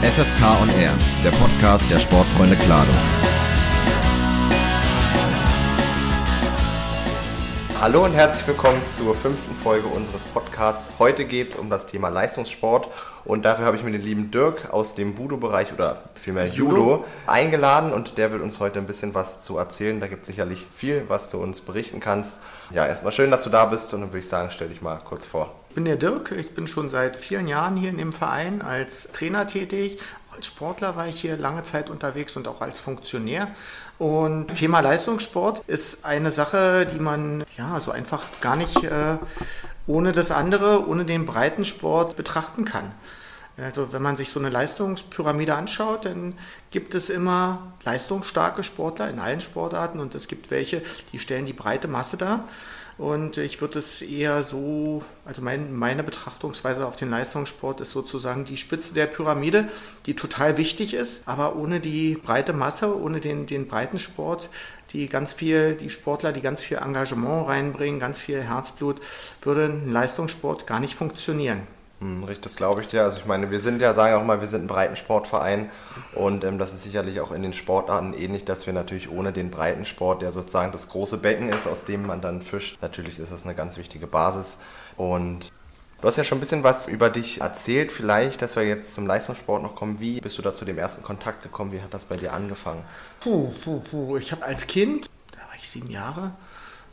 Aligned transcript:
SFK 0.00 0.62
on 0.62 0.70
Air, 0.78 0.96
der 1.24 1.32
Podcast 1.32 1.90
der 1.90 1.98
Sportfreunde 1.98 2.54
Klado. 2.54 2.92
Hallo 7.80 8.04
und 8.04 8.12
herzlich 8.12 8.46
willkommen 8.46 8.80
zur 8.86 9.12
fünften 9.16 9.56
Folge 9.56 9.88
unseres 9.88 10.24
Podcasts. 10.26 10.92
Heute 11.00 11.24
geht 11.24 11.48
es 11.48 11.56
um 11.56 11.68
das 11.68 11.86
Thema 11.86 12.10
Leistungssport 12.10 12.88
und 13.24 13.44
dafür 13.44 13.66
habe 13.66 13.76
ich 13.76 13.82
mir 13.82 13.90
den 13.90 14.02
lieben 14.02 14.30
Dirk 14.30 14.70
aus 14.70 14.94
dem 14.94 15.16
Budo-Bereich 15.16 15.72
oder 15.72 16.04
vielmehr 16.14 16.46
Judo. 16.46 16.76
Judo 16.76 17.04
eingeladen 17.26 17.92
und 17.92 18.18
der 18.18 18.30
wird 18.30 18.40
uns 18.40 18.60
heute 18.60 18.78
ein 18.78 18.86
bisschen 18.86 19.16
was 19.16 19.40
zu 19.40 19.58
erzählen. 19.58 19.98
Da 19.98 20.06
gibt 20.06 20.22
es 20.22 20.28
sicherlich 20.28 20.64
viel, 20.72 21.06
was 21.08 21.28
du 21.28 21.38
uns 21.38 21.60
berichten 21.60 21.98
kannst. 21.98 22.38
Ja, 22.70 22.86
erstmal 22.86 23.12
schön, 23.12 23.32
dass 23.32 23.42
du 23.42 23.50
da 23.50 23.64
bist 23.64 23.92
und 23.92 24.02
dann 24.02 24.10
würde 24.10 24.20
ich 24.20 24.28
sagen, 24.28 24.50
stell 24.52 24.68
dich 24.68 24.80
mal 24.80 25.00
kurz 25.04 25.26
vor. 25.26 25.56
Ich 25.68 25.74
bin 25.74 25.84
der 25.84 25.96
Dirk, 25.96 26.32
ich 26.32 26.54
bin 26.54 26.66
schon 26.66 26.88
seit 26.90 27.16
vielen 27.16 27.46
Jahren 27.46 27.76
hier 27.76 27.90
in 27.90 27.98
dem 27.98 28.12
Verein 28.12 28.62
als 28.62 29.12
Trainer 29.12 29.46
tätig. 29.46 29.98
Als 30.34 30.46
Sportler 30.46 30.96
war 30.96 31.06
ich 31.06 31.20
hier 31.20 31.36
lange 31.36 31.62
Zeit 31.62 31.90
unterwegs 31.90 32.36
und 32.36 32.48
auch 32.48 32.60
als 32.60 32.80
Funktionär. 32.80 33.48
Und 33.98 34.54
Thema 34.54 34.80
Leistungssport 34.80 35.62
ist 35.66 36.04
eine 36.04 36.30
Sache, 36.30 36.86
die 36.86 36.98
man 36.98 37.44
ja 37.56 37.80
so 37.80 37.90
einfach 37.90 38.40
gar 38.40 38.56
nicht 38.56 38.82
äh, 38.82 39.18
ohne 39.86 40.12
das 40.12 40.30
andere, 40.30 40.88
ohne 40.88 41.04
den 41.04 41.26
Breitensport 41.26 42.16
betrachten 42.16 42.64
kann. 42.64 42.92
Also 43.56 43.92
wenn 43.92 44.02
man 44.02 44.16
sich 44.16 44.30
so 44.30 44.38
eine 44.38 44.50
Leistungspyramide 44.50 45.54
anschaut, 45.54 46.04
dann 46.04 46.34
gibt 46.70 46.94
es 46.94 47.10
immer 47.10 47.72
leistungsstarke 47.84 48.62
Sportler 48.62 49.10
in 49.10 49.18
allen 49.18 49.40
Sportarten 49.40 49.98
und 49.98 50.14
es 50.14 50.28
gibt 50.28 50.50
welche, 50.52 50.80
die 51.12 51.18
stellen 51.18 51.44
die 51.44 51.52
breite 51.52 51.88
Masse 51.88 52.16
dar. 52.16 52.44
Und 52.98 53.36
ich 53.36 53.60
würde 53.60 53.78
es 53.78 54.02
eher 54.02 54.42
so, 54.42 55.04
also 55.24 55.40
mein, 55.40 55.72
meine 55.72 56.02
Betrachtungsweise 56.02 56.84
auf 56.84 56.96
den 56.96 57.10
Leistungssport 57.10 57.80
ist 57.80 57.92
sozusagen 57.92 58.44
die 58.44 58.56
Spitze 58.56 58.92
der 58.92 59.06
Pyramide, 59.06 59.68
die 60.06 60.14
total 60.14 60.56
wichtig 60.56 60.94
ist, 60.94 61.22
aber 61.26 61.54
ohne 61.54 61.78
die 61.78 62.16
breite 62.16 62.52
Masse, 62.52 63.00
ohne 63.00 63.20
den, 63.20 63.46
den 63.46 63.68
breiten 63.68 64.00
Sport, 64.00 64.50
die 64.92 65.08
ganz 65.08 65.32
viel, 65.32 65.76
die 65.76 65.90
Sportler, 65.90 66.32
die 66.32 66.40
ganz 66.40 66.60
viel 66.60 66.78
Engagement 66.78 67.46
reinbringen, 67.46 68.00
ganz 68.00 68.18
viel 68.18 68.42
Herzblut, 68.42 69.00
würde 69.42 69.66
ein 69.66 69.92
Leistungssport 69.92 70.66
gar 70.66 70.80
nicht 70.80 70.94
funktionieren. 70.94 71.77
Hm, 72.00 72.22
richtig, 72.24 72.44
das 72.44 72.56
glaube 72.56 72.80
ich 72.80 72.86
dir. 72.86 73.02
Also 73.02 73.18
ich 73.18 73.26
meine, 73.26 73.50
wir 73.50 73.60
sind 73.60 73.82
ja, 73.82 73.92
sagen 73.92 74.14
auch 74.14 74.24
mal, 74.24 74.40
wir 74.40 74.46
sind 74.46 74.64
ein 74.64 74.66
Breitensportverein 74.68 75.68
und 76.14 76.44
ähm, 76.44 76.58
das 76.58 76.72
ist 76.72 76.84
sicherlich 76.84 77.20
auch 77.20 77.32
in 77.32 77.42
den 77.42 77.52
Sportarten 77.52 78.14
ähnlich, 78.14 78.44
dass 78.44 78.66
wir 78.66 78.72
natürlich 78.72 79.10
ohne 79.10 79.32
den 79.32 79.50
Breitensport, 79.50 80.22
der 80.22 80.30
sozusagen 80.30 80.70
das 80.70 80.88
große 80.88 81.18
Becken 81.18 81.48
ist, 81.48 81.66
aus 81.66 81.84
dem 81.86 82.06
man 82.06 82.20
dann 82.20 82.40
fischt, 82.40 82.78
natürlich 82.82 83.18
ist 83.18 83.32
das 83.32 83.44
eine 83.44 83.56
ganz 83.56 83.78
wichtige 83.78 84.06
Basis. 84.06 84.58
Und 84.96 85.48
du 86.00 86.06
hast 86.06 86.16
ja 86.16 86.22
schon 86.22 86.38
ein 86.38 86.40
bisschen 86.40 86.62
was 86.62 86.86
über 86.86 87.10
dich 87.10 87.40
erzählt, 87.40 87.90
vielleicht, 87.90 88.42
dass 88.42 88.54
wir 88.54 88.62
jetzt 88.62 88.94
zum 88.94 89.04
Leistungssport 89.06 89.64
noch 89.64 89.74
kommen. 89.74 89.98
Wie 89.98 90.20
bist 90.20 90.38
du 90.38 90.42
da 90.42 90.54
zu 90.54 90.64
dem 90.64 90.78
ersten 90.78 91.02
Kontakt 91.02 91.42
gekommen? 91.42 91.72
Wie 91.72 91.82
hat 91.82 91.92
das 91.92 92.04
bei 92.04 92.16
dir 92.16 92.32
angefangen? 92.32 92.84
Puh, 93.18 93.50
puh, 93.64 93.80
puh. 93.80 94.16
Ich 94.18 94.30
habe 94.30 94.44
als 94.44 94.68
Kind, 94.68 95.10
da 95.32 95.38
war 95.38 95.56
ich 95.56 95.68
sieben 95.68 95.90
Jahre, 95.90 96.30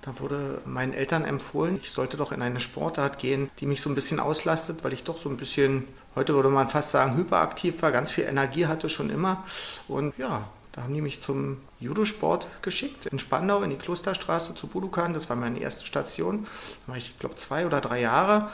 da 0.06 0.20
wurde 0.20 0.62
meinen 0.66 0.94
Eltern 0.94 1.26
empfohlen, 1.26 1.80
ich 1.82 1.90
sollte 1.90 2.16
doch 2.16 2.32
in 2.32 2.42
eine 2.42 2.60
Sportart 2.60 3.18
gehen, 3.18 3.50
die 3.60 3.66
mich 3.66 3.82
so 3.82 3.90
ein 3.90 3.96
bisschen 3.96 4.20
auslastet, 4.20 4.84
weil 4.84 4.94
ich 4.94 5.04
doch 5.04 5.18
so 5.18 5.30
ein 5.30 5.38
bisschen, 5.38 5.88
heute 6.16 6.36
würde 6.36 6.50
man 6.50 6.70
fast 6.70 6.92
sagen, 6.92 7.18
hyperaktiv 7.18 7.82
war, 7.82 7.92
ganz 7.92 8.12
viel 8.12 8.26
Energie 8.26 8.68
hatte 8.68 8.88
schon 8.88 9.10
immer. 9.10 9.44
Und 9.88 10.14
ja, 10.20 10.48
da 10.74 10.84
haben 10.84 10.94
die 10.94 11.02
mich 11.02 11.22
zum 11.22 11.58
Judosport 11.80 12.48
geschickt, 12.62 13.08
in 13.08 13.18
Spandau, 13.18 13.64
in 13.64 13.72
die 13.72 13.78
Klosterstraße 13.78 14.54
zu 14.56 14.68
Budukan. 14.68 15.14
Das 15.14 15.30
war 15.30 15.38
meine 15.38 15.60
erste 15.60 15.86
Station. 15.86 16.46
Da 16.86 16.92
war 16.92 16.98
ich, 16.98 17.12
ich 17.12 17.20
glaube, 17.20 17.38
zwei 17.38 17.66
oder 17.66 17.82
drei 17.82 18.02
Jahre. 18.02 18.50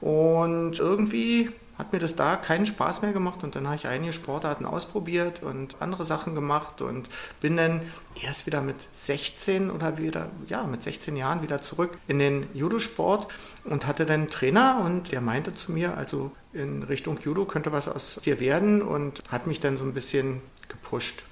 Und 0.00 0.78
irgendwie 0.78 1.52
hat 1.78 1.92
mir 1.92 1.98
das 1.98 2.16
da 2.16 2.36
keinen 2.36 2.66
Spaß 2.66 3.02
mehr 3.02 3.12
gemacht 3.12 3.42
und 3.42 3.54
dann 3.54 3.66
habe 3.66 3.76
ich 3.76 3.86
einige 3.86 4.12
Sportarten 4.12 4.64
ausprobiert 4.64 5.42
und 5.42 5.76
andere 5.80 6.04
Sachen 6.04 6.34
gemacht 6.34 6.80
und 6.80 7.08
bin 7.40 7.56
dann 7.56 7.82
erst 8.22 8.46
wieder 8.46 8.62
mit 8.62 8.76
16 8.92 9.70
oder 9.70 9.98
wieder, 9.98 10.30
ja, 10.48 10.64
mit 10.64 10.82
16 10.82 11.16
Jahren 11.16 11.42
wieder 11.42 11.60
zurück 11.60 11.98
in 12.08 12.18
den 12.18 12.46
Judosport 12.54 13.28
und 13.64 13.86
hatte 13.86 14.06
dann 14.06 14.22
einen 14.22 14.30
Trainer 14.30 14.82
und 14.84 15.12
der 15.12 15.20
meinte 15.20 15.54
zu 15.54 15.72
mir, 15.72 15.96
also 15.96 16.30
in 16.52 16.82
Richtung 16.82 17.18
Judo 17.22 17.44
könnte 17.44 17.72
was 17.72 17.88
aus 17.88 18.18
dir 18.24 18.40
werden 18.40 18.80
und 18.80 19.22
hat 19.30 19.46
mich 19.46 19.60
dann 19.60 19.76
so 19.76 19.84
ein 19.84 19.92
bisschen 19.92 20.40
gepusht. 20.68 21.24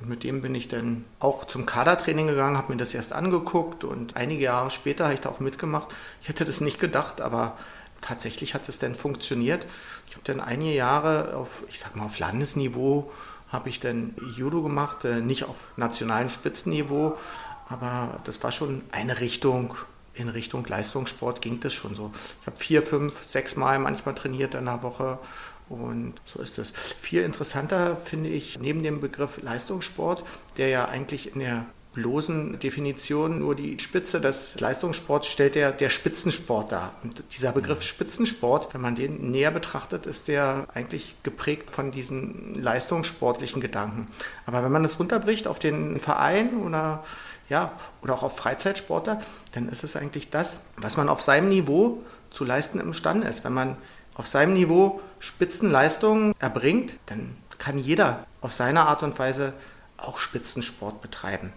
Und 0.00 0.08
mit 0.08 0.24
dem 0.24 0.42
bin 0.42 0.54
ich 0.54 0.68
dann 0.68 1.04
auch 1.20 1.44
zum 1.44 1.64
Kadertraining 1.66 2.26
gegangen, 2.26 2.56
habe 2.56 2.72
mir 2.72 2.78
das 2.78 2.94
erst 2.94 3.12
angeguckt 3.12 3.84
und 3.84 4.16
einige 4.16 4.42
Jahre 4.42 4.70
später 4.70 5.04
habe 5.04 5.14
ich 5.14 5.20
da 5.20 5.28
auch 5.28 5.40
mitgemacht. 5.40 5.88
Ich 6.20 6.28
hätte 6.28 6.44
das 6.44 6.60
nicht 6.60 6.80
gedacht, 6.80 7.20
aber 7.20 7.56
tatsächlich 8.02 8.54
hat 8.54 8.68
es 8.68 8.78
dann 8.78 8.94
funktioniert. 8.94 9.66
Ich 10.06 10.14
habe 10.14 10.24
dann 10.24 10.40
einige 10.40 10.74
Jahre 10.74 11.34
auf, 11.34 11.64
ich 11.70 11.80
sag 11.80 11.96
mal, 11.96 12.04
auf 12.04 12.18
Landesniveau 12.18 13.10
habe 13.48 13.68
ich 13.68 13.80
dann 13.80 14.14
Judo 14.36 14.62
gemacht, 14.62 15.04
äh, 15.04 15.20
nicht 15.20 15.44
auf 15.44 15.68
nationalem 15.76 16.28
Spitzenniveau, 16.28 17.16
aber 17.68 18.20
das 18.24 18.42
war 18.42 18.52
schon 18.52 18.82
eine 18.90 19.20
Richtung, 19.20 19.74
in 20.14 20.28
Richtung 20.28 20.66
Leistungssport 20.66 21.40
ging 21.40 21.60
das 21.60 21.72
schon 21.72 21.94
so. 21.94 22.12
Ich 22.40 22.46
habe 22.46 22.56
vier, 22.56 22.82
fünf, 22.82 23.24
sechs 23.24 23.56
Mal 23.56 23.78
manchmal 23.78 24.14
trainiert 24.14 24.54
in 24.54 24.66
der 24.66 24.82
Woche 24.82 25.18
und 25.68 26.14
so 26.24 26.40
ist 26.40 26.58
es. 26.58 26.70
Viel 26.70 27.22
interessanter 27.22 27.96
finde 27.96 28.28
ich 28.28 28.58
neben 28.58 28.82
dem 28.82 29.00
Begriff 29.00 29.40
Leistungssport, 29.42 30.24
der 30.56 30.68
ja 30.68 30.86
eigentlich 30.86 31.32
in 31.34 31.40
der 31.40 31.66
bloßen 31.92 32.58
Definition 32.58 33.38
nur 33.38 33.54
die 33.54 33.78
Spitze 33.78 34.20
des 34.20 34.58
Leistungssports 34.58 35.26
stellt 35.26 35.54
der, 35.54 35.72
der 35.72 35.90
Spitzensport 35.90 36.72
dar. 36.72 36.94
Und 37.02 37.22
dieser 37.32 37.52
Begriff 37.52 37.78
mhm. 37.78 37.82
Spitzensport, 37.82 38.72
wenn 38.72 38.80
man 38.80 38.94
den 38.94 39.30
näher 39.30 39.50
betrachtet, 39.50 40.06
ist 40.06 40.28
der 40.28 40.66
eigentlich 40.74 41.16
geprägt 41.22 41.70
von 41.70 41.90
diesen 41.90 42.54
leistungssportlichen 42.62 43.60
Gedanken. 43.60 44.08
Aber 44.46 44.64
wenn 44.64 44.72
man 44.72 44.84
es 44.84 44.98
runterbricht 44.98 45.46
auf 45.46 45.58
den 45.58 46.00
Verein 46.00 46.62
oder 46.62 47.04
ja, 47.48 47.72
oder 48.00 48.14
auch 48.14 48.22
auf 48.22 48.36
Freizeitsportler, 48.36 49.20
dann 49.52 49.68
ist 49.68 49.84
es 49.84 49.96
eigentlich 49.96 50.30
das, 50.30 50.60
was 50.76 50.96
man 50.96 51.10
auf 51.10 51.20
seinem 51.20 51.50
Niveau 51.50 52.02
zu 52.30 52.44
leisten 52.44 52.80
imstande 52.80 53.26
ist. 53.26 53.44
Wenn 53.44 53.52
man 53.52 53.76
auf 54.14 54.26
seinem 54.26 54.54
Niveau 54.54 55.00
Spitzenleistungen 55.18 56.34
erbringt, 56.38 56.96
dann 57.06 57.36
kann 57.58 57.78
jeder 57.78 58.26
auf 58.40 58.52
seine 58.52 58.86
Art 58.86 59.02
und 59.02 59.18
Weise 59.18 59.52
auch 59.98 60.18
Spitzensport 60.18 61.02
betreiben. 61.02 61.52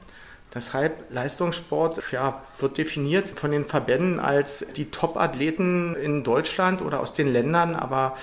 Deshalb 0.55 1.11
Leistungssport 1.11 2.01
ja, 2.13 2.41
wird 2.59 2.77
definiert 2.77 3.29
von 3.29 3.51
den 3.51 3.65
Verbänden 3.65 4.21
als 4.21 4.65
die 4.77 4.89
Top-Athleten 4.89 5.95
in 5.95 6.23
Deutschland 6.23 6.81
oder 6.81 7.01
aus 7.01 7.11
den 7.11 7.31
Ländern, 7.31 7.75
aber 7.75 8.17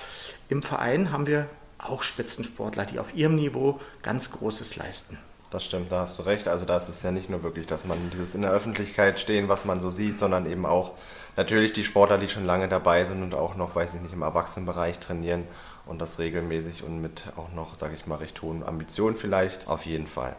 im 0.49 0.63
Verein 0.63 1.11
haben 1.11 1.27
wir 1.27 1.47
auch 1.77 2.01
Spitzensportler, 2.01 2.85
die 2.85 2.97
auf 2.97 3.13
ihrem 3.15 3.35
Niveau 3.35 3.79
ganz 4.01 4.31
Großes 4.31 4.77
leisten. 4.77 5.19
Das 5.51 5.63
stimmt, 5.63 5.91
da 5.91 5.99
hast 6.01 6.17
du 6.17 6.23
recht. 6.23 6.47
Also 6.47 6.65
da 6.65 6.77
ist 6.77 6.89
es 6.89 7.03
ja 7.03 7.11
nicht 7.11 7.29
nur 7.29 7.43
wirklich, 7.43 7.67
dass 7.67 7.85
man 7.85 8.09
dieses 8.11 8.33
in 8.33 8.41
der 8.41 8.49
Öffentlichkeit 8.49 9.19
stehen, 9.19 9.47
was 9.47 9.65
man 9.65 9.79
so 9.79 9.91
sieht, 9.91 10.17
sondern 10.17 10.49
eben 10.49 10.65
auch 10.65 10.93
natürlich 11.37 11.73
die 11.73 11.83
Sportler, 11.83 12.17
die 12.17 12.27
schon 12.27 12.47
lange 12.47 12.67
dabei 12.67 13.05
sind 13.05 13.21
und 13.21 13.35
auch 13.35 13.55
noch, 13.55 13.75
weiß 13.75 13.93
ich 13.93 14.01
nicht, 14.01 14.13
im 14.13 14.23
Erwachsenenbereich 14.23 14.97
trainieren 14.97 15.43
und 15.85 16.01
das 16.01 16.17
regelmäßig 16.17 16.83
und 16.83 16.99
mit 16.99 17.25
auch 17.35 17.51
noch, 17.51 17.77
sage 17.77 17.93
ich 17.93 18.07
mal, 18.07 18.15
recht 18.15 18.41
hohen 18.41 18.63
Ambitionen 18.63 19.15
vielleicht, 19.15 19.67
auf 19.67 19.85
jeden 19.85 20.07
Fall. 20.07 20.35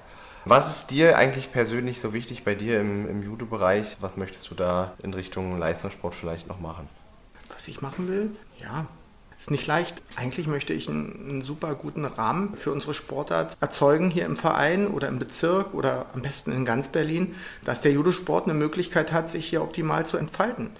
Was 0.46 0.76
ist 0.76 0.90
dir 0.90 1.16
eigentlich 1.16 1.52
persönlich 1.52 2.00
so 2.00 2.12
wichtig 2.12 2.44
bei 2.44 2.54
dir 2.54 2.78
im, 2.78 3.08
im 3.08 3.22
Judo-Bereich? 3.22 3.96
Was 4.00 4.18
möchtest 4.18 4.50
du 4.50 4.54
da 4.54 4.92
in 5.02 5.14
Richtung 5.14 5.58
Leistungssport 5.58 6.14
vielleicht 6.14 6.48
noch 6.48 6.60
machen? 6.60 6.86
Was 7.48 7.66
ich 7.66 7.80
machen 7.80 8.08
will? 8.08 8.30
Ja, 8.58 8.86
ist 9.38 9.50
nicht 9.50 9.66
leicht. 9.66 10.02
Eigentlich 10.16 10.46
möchte 10.46 10.74
ich 10.74 10.86
einen, 10.86 11.30
einen, 11.30 11.42
super 11.42 11.74
guten 11.74 12.04
Rahmen 12.04 12.54
für 12.56 12.72
unsere 12.72 12.92
Sportart 12.92 13.56
erzeugen 13.62 14.10
hier 14.10 14.26
im 14.26 14.36
Verein 14.36 14.88
oder 14.88 15.08
im 15.08 15.18
Bezirk 15.18 15.72
oder 15.72 16.04
am 16.12 16.20
besten 16.20 16.52
in 16.52 16.66
ganz 16.66 16.88
Berlin, 16.88 17.34
dass 17.64 17.80
der 17.80 17.92
Judosport 17.92 18.44
eine 18.44 18.52
Möglichkeit 18.52 19.12
hat, 19.12 19.30
sich 19.30 19.46
hier 19.46 19.62
optimal 19.62 20.04
zu 20.04 20.18
entfalten. 20.18 20.70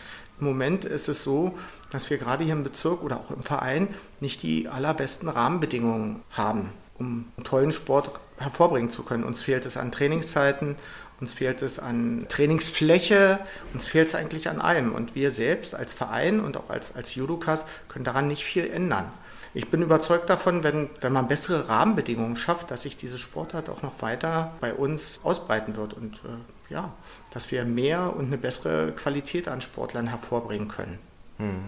Im 0.41 0.47
Moment 0.47 0.85
ist 0.85 1.09
es 1.09 1.23
so, 1.23 1.57
dass 1.89 2.11
wir 2.11 2.19
gerade 2.19 2.45
hier 2.45 2.53
im 2.53 2.65
Bezirk 2.65 3.03
oder 3.03 3.17
auch 3.17 3.31
im 3.31 3.43
Verein 3.43 3.89
nicht 4.21 4.43
die 4.43 4.69
allerbesten 4.69 5.31
Rahmenbedingungen 5.31 6.21
haben 6.33 6.69
um 6.99 7.27
tollen 7.43 7.73
Sport 7.73 8.11
hervorbringen 8.39 8.91
zu 8.91 9.03
können. 9.03 9.25
Uns 9.25 9.43
fehlt 9.43 9.67
es 9.67 9.77
an 9.77 9.93
Trainingszeiten, 9.93 10.77
uns 11.21 11.33
fehlt 11.33 11.63
es 11.63 11.79
an 11.79 12.27
Trainingsfläche, 12.29 13.39
uns 13.73 13.87
fehlt 13.87 14.09
es 14.09 14.15
eigentlich 14.15 14.49
an 14.49 14.61
allem. 14.61 14.93
Und 14.93 15.15
wir 15.15 15.31
selbst 15.31 15.75
als 15.75 15.93
Verein 15.93 16.41
und 16.41 16.57
auch 16.57 16.71
als, 16.71 16.95
als 16.95 17.15
Judokas 17.15 17.65
können 17.89 18.05
daran 18.05 18.29
nicht 18.29 18.45
viel 18.45 18.69
ändern. 18.71 19.11
Ich 19.57 19.71
bin 19.71 19.83
überzeugt 19.83 20.29
davon, 20.29 20.65
wenn, 20.65 20.91
wenn 21.01 21.13
man 21.13 21.29
bessere 21.29 21.69
Rahmenbedingungen 21.69 22.35
schafft, 22.37 22.73
dass 22.73 22.83
sich 22.83 22.97
diese 22.97 23.19
Sportart 23.19 23.69
auch 23.69 23.83
noch 23.83 24.03
weiter 24.03 24.53
bei 24.61 24.75
uns 24.75 25.21
ausbreiten 25.23 25.77
wird 25.77 25.95
und 25.95 26.17
äh, 26.25 26.73
ja, 26.73 26.93
dass 27.33 27.53
wir 27.53 27.65
mehr 27.65 28.17
und 28.17 28.27
eine 28.27 28.39
bessere 28.39 28.91
Qualität 28.91 29.47
an 29.47 29.61
Sportlern 29.61 30.09
hervorbringen 30.09 30.67
können. 30.67 30.99
Hm, 31.39 31.47
hm, 31.47 31.67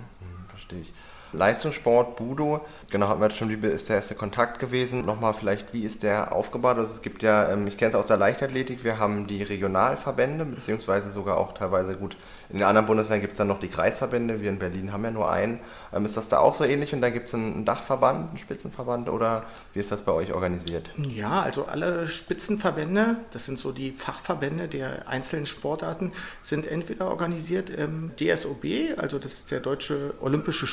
verstehe 0.49 0.81
ich. 0.81 0.93
Leistungssport, 1.32 2.17
Budo, 2.17 2.64
genau, 2.90 3.08
hatten 3.08 3.20
wir 3.20 3.31
schon, 3.31 3.50
wie 3.50 3.67
ist 3.67 3.88
der 3.88 3.96
erste 3.96 4.14
Kontakt 4.14 4.58
gewesen? 4.58 5.05
Nochmal 5.05 5.34
vielleicht, 5.34 5.73
wie 5.73 5.84
ist 5.84 6.02
der 6.02 6.32
aufgebaut? 6.32 6.78
Also 6.78 6.94
es 6.94 7.02
gibt 7.02 7.23
ja, 7.23 7.50
ähm, 7.50 7.67
ich 7.67 7.76
kenne 7.76 7.90
es 7.90 7.94
aus 7.94 8.06
der 8.06 8.17
Leichtathletik, 8.17 8.84
wir 8.84 8.99
haben 8.99 9.26
die 9.26 9.43
Regionalverbände, 9.43 10.44
beziehungsweise 10.44 11.11
sogar 11.11 11.38
auch 11.38 11.52
teilweise 11.52 11.96
gut, 11.96 12.17
in 12.49 12.58
den 12.58 12.67
anderen 12.67 12.87
Bundesländern 12.87 13.23
gibt 13.23 13.32
es 13.32 13.38
dann 13.38 13.49
noch 13.49 13.58
die 13.58 13.69
Kreisverbände, 13.69 14.40
wir 14.40 14.50
in 14.50 14.58
Berlin 14.58 14.93
haben 14.93 15.05
ja 15.05 15.11
nur 15.11 15.31
einen. 15.31 15.61
Ähm, 15.93 16.05
ist 16.05 16.17
das 16.17 16.28
da 16.28 16.38
auch 16.38 16.55
so 16.55 16.64
ähnlich 16.64 16.93
und 16.94 17.00
da 17.00 17.11
gibt 17.11 17.26
es 17.26 17.34
einen 17.34 17.64
Dachverband, 17.64 18.29
einen 18.31 18.38
Spitzenverband 18.38 19.08
oder 19.08 19.44
wie 19.75 19.81
ist 19.81 19.90
das 19.90 20.02
bei 20.02 20.12
euch 20.12 20.32
organisiert? 20.32 20.93
Ja, 20.96 21.43
also 21.43 21.67
alle 21.67 22.06
Spitzenverbände, 22.06 23.17
das 23.31 23.46
sind 23.46 23.58
so 23.58 23.72
die 23.72 23.90
Fachverbände 23.90 24.69
der 24.69 25.08
einzelnen 25.08 25.46
Sportarten, 25.46 26.12
sind 26.43 26.67
entweder 26.67 27.08
organisiert 27.08 27.70
im 27.70 28.12
DSOB, 28.17 28.64
also 28.96 29.19
das 29.19 29.32
ist 29.32 29.50
der 29.50 29.61
Deutsche 29.61 30.14
Olympische 30.20 30.67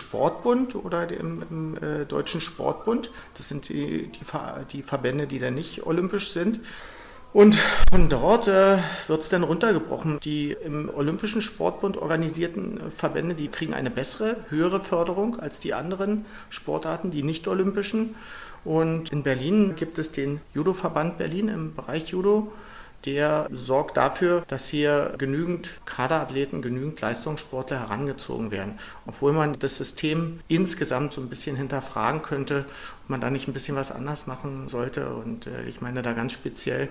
Sportbund 0.44 0.76
oder 0.76 1.10
im, 1.10 1.44
im 1.50 1.78
äh, 1.78 2.06
Deutschen 2.06 2.42
Sportbund. 2.42 3.12
Das 3.36 3.48
sind 3.48 3.70
die, 3.70 4.10
die, 4.10 4.26
die 4.72 4.84
Verbände, 4.84 5.26
die 5.26 5.40
dann 5.40 5.56
nicht 5.56 5.86
olympisch 5.86 6.32
sind. 6.32 6.60
Und 7.32 7.56
von 7.92 8.10
dort 8.10 8.48
äh, 8.48 8.78
wird 9.08 9.22
es 9.22 9.30
dann 9.30 9.44
runtergebrochen. 9.44 10.20
Die 10.20 10.52
im 10.52 10.92
Olympischen 10.94 11.42
Sportbund 11.42 11.98
organisierten 11.98 12.92
Verbände, 12.92 13.36
die 13.36 13.48
kriegen 13.48 13.74
eine 13.74 13.90
bessere, 13.90 14.36
höhere 14.50 14.82
Förderung 14.82 15.40
als 15.40 15.60
die 15.60 15.74
anderen 15.74 16.26
Sportarten, 16.50 17.10
die 17.10 17.24
nicht 17.24 17.48
olympischen. 17.48 18.16
Und 18.66 19.12
in 19.12 19.24
Berlin 19.24 19.76
gibt 19.76 19.98
es 19.98 20.12
den 20.12 20.42
Judo-Verband 20.54 21.18
Berlin 21.18 21.48
im 21.48 21.74
Bereich 21.74 22.10
Judo 22.10 22.52
der 23.06 23.50
sorgt 23.52 23.98
dafür, 23.98 24.44
dass 24.48 24.68
hier 24.68 25.14
genügend 25.18 25.70
Kaderathleten, 25.86 26.62
genügend 26.62 27.02
Leistungssportler 27.02 27.80
herangezogen 27.80 28.52
werden. 28.52 28.80
Obwohl 29.06 29.34
man 29.34 29.60
das 29.60 29.78
System 29.78 30.40
insgesamt 30.48 31.14
so 31.14 31.22
ein 31.22 31.30
bisschen 31.30 31.56
hinterfragen 31.56 32.22
könnte, 32.22 32.66
ob 33.04 33.10
man 33.10 33.22
da 33.22 33.30
nicht 33.30 33.48
ein 33.48 33.54
bisschen 33.54 33.76
was 33.76 33.92
anders 33.92 34.28
machen 34.28 34.70
sollte. 34.70 35.14
Und 35.14 35.48
äh, 35.48 35.64
ich 35.68 35.82
meine 35.82 36.02
da 36.02 36.14
ganz 36.14 36.34
speziell 36.34 36.90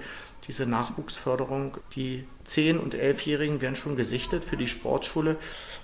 diese 0.49 0.67
Nachwuchsförderung. 0.67 1.77
Die 1.95 2.25
10- 2.47 2.79
und 2.79 2.95
11-Jährigen 2.95 3.61
werden 3.61 3.77
schon 3.77 3.97
gesichtet 3.97 4.45
für 4.45 4.57
die 4.57 4.69
Sportschule. 4.69 5.37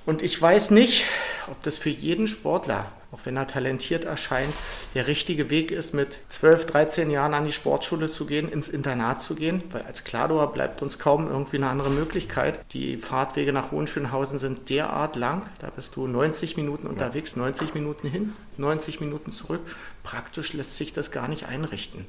Und 0.06 0.22
ich 0.22 0.40
weiß 0.40 0.70
nicht, 0.70 1.04
ob 1.50 1.62
das 1.62 1.76
für 1.76 1.90
jeden 1.90 2.26
Sportler, 2.26 2.90
auch 3.12 3.20
wenn 3.24 3.36
er 3.36 3.46
talentiert 3.46 4.04
erscheint, 4.04 4.54
der 4.94 5.06
richtige 5.06 5.50
Weg 5.50 5.70
ist, 5.70 5.92
mit 5.92 6.18
12, 6.28 6.66
13 6.66 7.10
Jahren 7.10 7.34
an 7.34 7.44
die 7.44 7.52
Sportschule 7.52 8.10
zu 8.10 8.24
gehen, 8.24 8.48
ins 8.48 8.68
Internat 8.68 9.20
zu 9.20 9.34
gehen, 9.34 9.62
weil 9.70 9.82
als 9.82 10.04
Klardoer 10.04 10.52
bleibt 10.52 10.80
uns 10.80 10.98
kaum 10.98 11.28
irgendwie 11.28 11.56
eine 11.56 11.68
andere 11.68 11.90
Möglichkeit. 11.90 12.60
Die 12.72 12.96
Fahrtwege 12.96 13.52
nach 13.52 13.70
Hohenschönhausen 13.70 14.38
sind 14.38 14.70
derart 14.70 15.16
lang, 15.16 15.42
da 15.58 15.68
bist 15.68 15.96
du 15.96 16.06
90 16.06 16.56
Minuten 16.56 16.86
unterwegs, 16.86 17.36
90 17.36 17.74
Minuten 17.74 18.08
hin, 18.08 18.32
90 18.56 19.00
Minuten 19.00 19.30
zurück. 19.30 19.60
Praktisch 20.04 20.54
lässt 20.54 20.76
sich 20.76 20.94
das 20.94 21.10
gar 21.10 21.28
nicht 21.28 21.46
einrichten. 21.46 22.06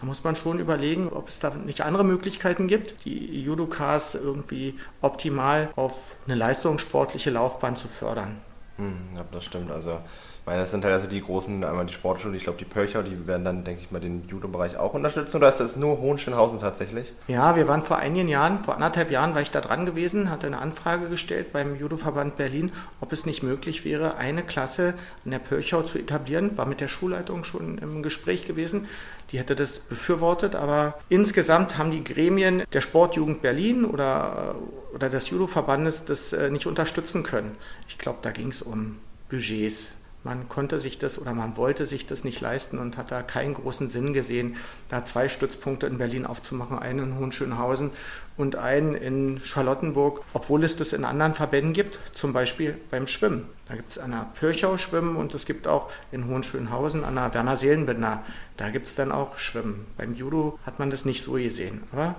Da 0.00 0.06
muss 0.06 0.24
man 0.24 0.36
schon 0.36 0.58
überlegen, 0.58 1.08
ob 1.08 1.28
es 1.28 1.40
da 1.40 1.50
nicht 1.50 1.80
andere 1.80 2.04
Möglichkeiten 2.04 2.66
gibt, 2.66 3.04
die 3.04 3.40
Judokas 3.40 4.14
irgendwie 4.14 4.78
optimal 5.00 5.70
auf 5.76 6.16
eine 6.26 6.34
leistungssportliche 6.34 7.30
Laufbahn 7.30 7.76
zu 7.76 7.88
fördern. 7.88 8.36
Hm, 8.76 9.16
ja, 9.16 9.24
das 9.32 9.44
stimmt. 9.44 9.70
Also 9.70 9.92
ich 10.46 10.48
meine, 10.48 10.60
das 10.60 10.70
sind 10.70 10.84
halt 10.84 10.94
also 10.94 11.08
die 11.08 11.20
großen, 11.20 11.64
einmal 11.64 11.86
die 11.86 11.92
Sportschule, 11.92 12.36
ich 12.36 12.44
glaube 12.44 12.58
die 12.58 12.64
Pölcher, 12.64 13.02
die 13.02 13.26
werden 13.26 13.44
dann, 13.44 13.64
denke 13.64 13.82
ich 13.82 13.90
mal, 13.90 14.00
den 14.00 14.28
Judo-Bereich 14.28 14.76
auch 14.76 14.94
unterstützen 14.94 15.38
oder 15.38 15.48
ist 15.48 15.58
das 15.58 15.74
nur 15.74 15.98
Hohenschönhausen 15.98 16.60
tatsächlich? 16.60 17.14
Ja, 17.26 17.56
wir 17.56 17.66
waren 17.66 17.82
vor 17.82 17.96
einigen 17.96 18.28
Jahren, 18.28 18.62
vor 18.62 18.74
anderthalb 18.74 19.10
Jahren 19.10 19.34
war 19.34 19.42
ich 19.42 19.50
da 19.50 19.60
dran 19.60 19.86
gewesen, 19.86 20.30
hatte 20.30 20.46
eine 20.46 20.58
Anfrage 20.58 21.08
gestellt 21.08 21.52
beim 21.52 21.76
Judo-Verband 21.76 22.36
Berlin, 22.36 22.70
ob 23.00 23.12
es 23.12 23.26
nicht 23.26 23.42
möglich 23.42 23.84
wäre, 23.84 24.18
eine 24.18 24.44
Klasse 24.44 24.94
an 25.24 25.32
der 25.32 25.40
Pölchau 25.40 25.82
zu 25.82 25.98
etablieren, 25.98 26.56
war 26.56 26.66
mit 26.66 26.80
der 26.80 26.86
Schulleitung 26.86 27.42
schon 27.42 27.78
im 27.78 28.04
Gespräch 28.04 28.46
gewesen. 28.46 28.86
Die 29.32 29.38
hätte 29.38 29.56
das 29.56 29.80
befürwortet, 29.80 30.54
aber 30.54 30.98
insgesamt 31.08 31.78
haben 31.78 31.90
die 31.90 32.04
Gremien 32.04 32.62
der 32.72 32.80
Sportjugend 32.80 33.42
Berlin 33.42 33.84
oder, 33.84 34.54
oder 34.94 35.08
des 35.08 35.30
Judo-Verbandes 35.30 36.04
das 36.04 36.32
äh, 36.32 36.50
nicht 36.50 36.66
unterstützen 36.66 37.22
können. 37.22 37.56
Ich 37.88 37.98
glaube, 37.98 38.18
da 38.22 38.30
ging 38.30 38.48
es 38.48 38.62
um 38.62 38.98
Budgets. 39.28 39.90
Man 40.26 40.48
konnte 40.48 40.80
sich 40.80 40.98
das 40.98 41.20
oder 41.20 41.34
man 41.34 41.56
wollte 41.56 41.86
sich 41.86 42.08
das 42.08 42.24
nicht 42.24 42.40
leisten 42.40 42.80
und 42.80 42.96
hat 42.96 43.12
da 43.12 43.22
keinen 43.22 43.54
großen 43.54 43.88
Sinn 43.88 44.12
gesehen, 44.12 44.56
da 44.88 45.04
zwei 45.04 45.28
Stützpunkte 45.28 45.86
in 45.86 45.98
Berlin 45.98 46.26
aufzumachen, 46.26 46.80
einen 46.80 47.12
in 47.12 47.18
Hohenschönhausen 47.20 47.92
und 48.36 48.56
einen 48.56 48.96
in 48.96 49.40
Charlottenburg, 49.40 50.24
obwohl 50.32 50.64
es 50.64 50.76
das 50.76 50.92
in 50.92 51.04
anderen 51.04 51.32
Verbänden 51.32 51.74
gibt, 51.74 52.00
zum 52.12 52.32
Beispiel 52.32 52.76
beim 52.90 53.06
Schwimmen. 53.06 53.46
Da 53.68 53.76
gibt 53.76 53.92
es 53.92 53.98
an 53.98 54.10
der 54.10 54.26
Pürchau 54.34 54.78
Schwimmen 54.78 55.14
und 55.14 55.32
es 55.32 55.46
gibt 55.46 55.68
auch 55.68 55.92
in 56.10 56.26
Hohenschönhausen 56.26 57.04
an 57.04 57.14
der 57.14 57.32
Werner 57.32 57.56
Seelenbinder, 57.56 58.24
da 58.56 58.70
gibt 58.70 58.88
es 58.88 58.96
dann 58.96 59.12
auch 59.12 59.38
Schwimmen. 59.38 59.86
Beim 59.96 60.12
Judo 60.16 60.58
hat 60.66 60.80
man 60.80 60.90
das 60.90 61.04
nicht 61.04 61.22
so 61.22 61.34
gesehen, 61.34 61.84
aber 61.92 62.16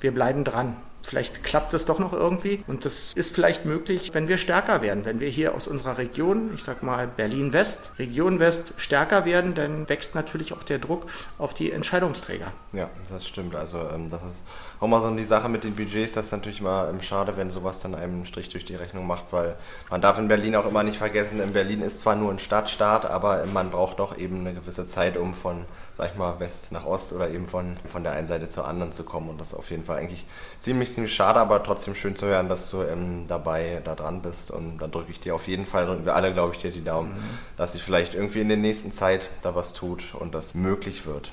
wir 0.00 0.12
bleiben 0.12 0.42
dran. 0.42 0.76
Vielleicht 1.08 1.42
klappt 1.42 1.72
es 1.72 1.86
doch 1.86 1.98
noch 1.98 2.12
irgendwie 2.12 2.62
und 2.66 2.84
das 2.84 3.14
ist 3.14 3.34
vielleicht 3.34 3.64
möglich, 3.64 4.10
wenn 4.12 4.28
wir 4.28 4.36
stärker 4.36 4.82
werden. 4.82 5.06
Wenn 5.06 5.20
wir 5.20 5.28
hier 5.28 5.54
aus 5.54 5.66
unserer 5.66 5.96
Region, 5.96 6.50
ich 6.54 6.62
sag 6.62 6.82
mal 6.82 7.08
Berlin-West, 7.08 7.92
Region 7.98 8.40
West 8.40 8.74
stärker 8.76 9.24
werden, 9.24 9.54
dann 9.54 9.88
wächst 9.88 10.14
natürlich 10.14 10.52
auch 10.52 10.62
der 10.62 10.78
Druck 10.78 11.06
auf 11.38 11.54
die 11.54 11.72
Entscheidungsträger. 11.72 12.52
Ja, 12.74 12.90
das 13.08 13.26
stimmt. 13.26 13.54
Also 13.54 13.78
ähm, 13.90 14.10
das 14.10 14.22
ist 14.22 14.42
auch 14.80 14.86
mal 14.86 15.00
so 15.00 15.10
die 15.14 15.24
Sache 15.24 15.48
mit 15.48 15.64
den 15.64 15.74
Budgets, 15.74 16.14
das 16.14 16.26
ist 16.26 16.32
natürlich 16.32 16.60
immer 16.60 16.88
ähm, 16.88 17.00
schade, 17.00 17.36
wenn 17.36 17.50
sowas 17.50 17.80
dann 17.80 17.94
einem 17.94 18.24
Strich 18.24 18.48
durch 18.48 18.64
die 18.64 18.74
Rechnung 18.74 19.06
macht, 19.06 19.32
weil 19.32 19.56
man 19.90 20.00
darf 20.00 20.18
in 20.18 20.28
Berlin 20.28 20.56
auch 20.56 20.66
immer 20.66 20.82
nicht 20.82 20.98
vergessen, 20.98 21.40
in 21.40 21.52
Berlin 21.52 21.82
ist 21.82 22.00
zwar 22.00 22.14
nur 22.14 22.30
ein 22.30 22.38
Stadtstaat, 22.38 23.06
aber 23.06 23.44
man 23.46 23.70
braucht 23.70 23.98
doch 23.98 24.16
eben 24.18 24.40
eine 24.40 24.54
gewisse 24.54 24.86
Zeit, 24.86 25.16
um 25.16 25.34
von, 25.34 25.64
sag 25.96 26.12
ich 26.12 26.18
mal, 26.18 26.38
West 26.40 26.72
nach 26.72 26.84
Ost 26.84 27.12
oder 27.12 27.30
eben 27.30 27.48
von, 27.48 27.76
von 27.90 28.02
der 28.02 28.12
einen 28.12 28.26
Seite 28.26 28.48
zur 28.48 28.66
anderen 28.66 28.92
zu 28.92 29.04
kommen 29.04 29.30
und 29.30 29.40
das 29.40 29.48
ist 29.48 29.54
auf 29.54 29.70
jeden 29.70 29.84
Fall 29.84 29.98
eigentlich 29.98 30.26
ziemlich 30.60 30.94
ziemlich 30.94 31.14
schade, 31.14 31.40
aber 31.40 31.62
trotzdem 31.62 31.94
schön 31.94 32.16
zu 32.16 32.26
hören, 32.26 32.48
dass 32.48 32.70
du 32.70 32.82
ähm, 32.82 33.26
dabei 33.28 33.80
da 33.84 33.94
dran 33.94 34.22
bist. 34.22 34.50
Und 34.50 34.78
dann 34.78 34.90
drücke 34.90 35.10
ich 35.10 35.20
dir 35.20 35.34
auf 35.34 35.48
jeden 35.48 35.66
Fall, 35.66 35.86
drücken 35.86 36.04
wir 36.04 36.14
alle, 36.14 36.32
glaube 36.32 36.54
ich, 36.54 36.60
dir 36.60 36.70
die 36.70 36.84
Daumen, 36.84 37.12
mhm. 37.12 37.38
dass 37.56 37.72
sich 37.72 37.82
vielleicht 37.82 38.14
irgendwie 38.14 38.40
in 38.40 38.48
der 38.48 38.56
nächsten 38.56 38.92
Zeit 38.92 39.30
da 39.42 39.54
was 39.54 39.72
tut 39.72 40.14
und 40.14 40.34
das 40.34 40.54
möglich 40.54 41.06
wird. 41.06 41.32